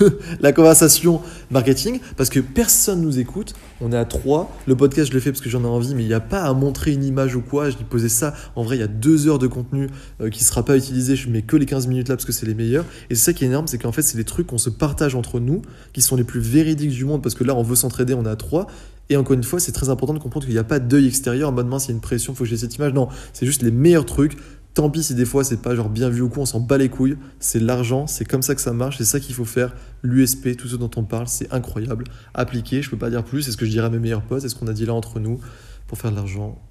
de 0.00 0.18
la 0.40 0.52
conversation 0.52 1.20
marketing, 1.50 2.00
parce 2.16 2.30
que 2.30 2.40
personne 2.40 3.00
nous 3.00 3.18
écoute, 3.18 3.54
on 3.80 3.92
est 3.92 3.96
à 3.96 4.04
3, 4.04 4.50
le 4.66 4.76
podcast 4.76 5.10
je 5.10 5.14
le 5.14 5.20
fais 5.20 5.30
parce 5.30 5.40
que 5.40 5.50
j'en 5.50 5.62
ai 5.62 5.68
envie, 5.68 5.94
mais 5.94 6.02
il 6.02 6.08
n'y 6.08 6.14
a 6.14 6.20
pas 6.20 6.42
à 6.42 6.52
montrer 6.52 6.92
une 6.92 7.04
image 7.04 7.36
ou 7.36 7.42
quoi, 7.42 7.70
je 7.70 7.76
dis 7.76 7.84
poser 7.84 8.08
ça, 8.08 8.34
en 8.56 8.64
vrai 8.64 8.76
il 8.76 8.80
y 8.80 8.84
a 8.84 8.88
deux 8.88 9.28
heures 9.28 9.38
de 9.38 9.46
contenu 9.46 9.88
euh, 10.20 10.30
qui 10.30 10.42
sera 10.42 10.64
pas 10.64 10.76
utilisé, 10.76 11.16
je 11.16 11.28
mets 11.28 11.42
que 11.42 11.56
les 11.56 11.66
15 11.66 11.86
minutes 11.86 12.08
là 12.08 12.16
parce 12.16 12.24
que 12.24 12.32
c'est 12.32 12.46
les 12.46 12.54
meilleurs. 12.54 12.84
Et 13.10 13.14
c'est 13.14 13.24
ça 13.24 13.32
qui 13.32 13.44
est 13.44 13.48
énorme, 13.48 13.66
c'est 13.66 13.78
qu'en 13.78 13.92
fait, 13.92 14.02
c'est 14.02 14.16
des 14.16 14.24
trucs 14.24 14.46
qu'on 14.46 14.58
se 14.58 14.70
partage 14.70 15.14
entre 15.14 15.40
nous, 15.40 15.62
qui 15.92 16.02
sont 16.02 16.16
les 16.16 16.24
plus 16.24 16.40
véridiques 16.40 16.90
du 16.90 17.04
monde, 17.04 17.22
parce 17.22 17.34
que 17.34 17.44
là, 17.44 17.54
on 17.54 17.62
veut 17.62 17.76
s'entraider, 17.76 18.14
on 18.14 18.24
est 18.24 18.28
à 18.28 18.36
3. 18.36 18.66
Et 19.10 19.16
encore 19.16 19.34
une 19.34 19.42
fois, 19.42 19.58
c'est 19.58 19.72
très 19.72 19.88
important 19.88 20.12
de 20.12 20.18
comprendre 20.18 20.44
qu'il 20.44 20.54
n'y 20.54 20.60
a 20.60 20.64
pas 20.64 20.78
d'œil 20.78 21.06
extérieur 21.06 21.48
en 21.48 21.52
mode 21.52 21.66
mince, 21.66 21.86
il 21.86 21.88
y 21.88 21.92
a 21.92 21.94
une 21.94 22.00
pression, 22.00 22.34
faut 22.34 22.44
que 22.44 22.50
j'ai 22.50 22.58
cette 22.58 22.76
image. 22.76 22.92
Non, 22.92 23.08
c'est 23.32 23.46
juste 23.46 23.62
les 23.62 23.70
meilleurs 23.70 24.04
trucs. 24.04 24.36
Tant 24.78 24.90
pis 24.90 25.02
si 25.02 25.16
des 25.16 25.24
fois 25.24 25.42
c'est 25.42 25.60
pas 25.60 25.74
genre 25.74 25.88
bien 25.88 26.08
vu 26.08 26.20
ou 26.20 26.28
quoi, 26.28 26.44
on 26.44 26.46
s'en 26.46 26.60
bat 26.60 26.78
les 26.78 26.88
couilles. 26.88 27.16
C'est 27.40 27.58
l'argent, 27.58 28.06
c'est 28.06 28.24
comme 28.24 28.42
ça 28.42 28.54
que 28.54 28.60
ça 28.60 28.72
marche, 28.72 28.98
c'est 28.98 29.04
ça 29.04 29.18
qu'il 29.18 29.34
faut 29.34 29.44
faire. 29.44 29.74
L'USP, 30.04 30.56
tout 30.56 30.68
ce 30.68 30.76
dont 30.76 30.90
on 30.94 31.02
parle, 31.02 31.26
c'est 31.26 31.52
incroyable. 31.52 32.04
Appliqué, 32.32 32.80
je 32.80 32.88
peux 32.88 32.96
pas 32.96 33.10
dire 33.10 33.24
plus, 33.24 33.42
c'est 33.42 33.50
ce 33.50 33.56
que 33.56 33.66
je 33.66 33.72
dirais 33.72 33.86
à 33.86 33.90
mes 33.90 33.98
meilleurs 33.98 34.22
potes, 34.22 34.42
c'est 34.42 34.48
ce 34.48 34.54
qu'on 34.54 34.68
a 34.68 34.72
dit 34.72 34.86
là 34.86 34.94
entre 34.94 35.18
nous 35.18 35.40
pour 35.88 35.98
faire 35.98 36.12
de 36.12 36.16
l'argent. 36.16 36.62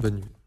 Bonne 0.00 0.16
nuit. 0.16 0.37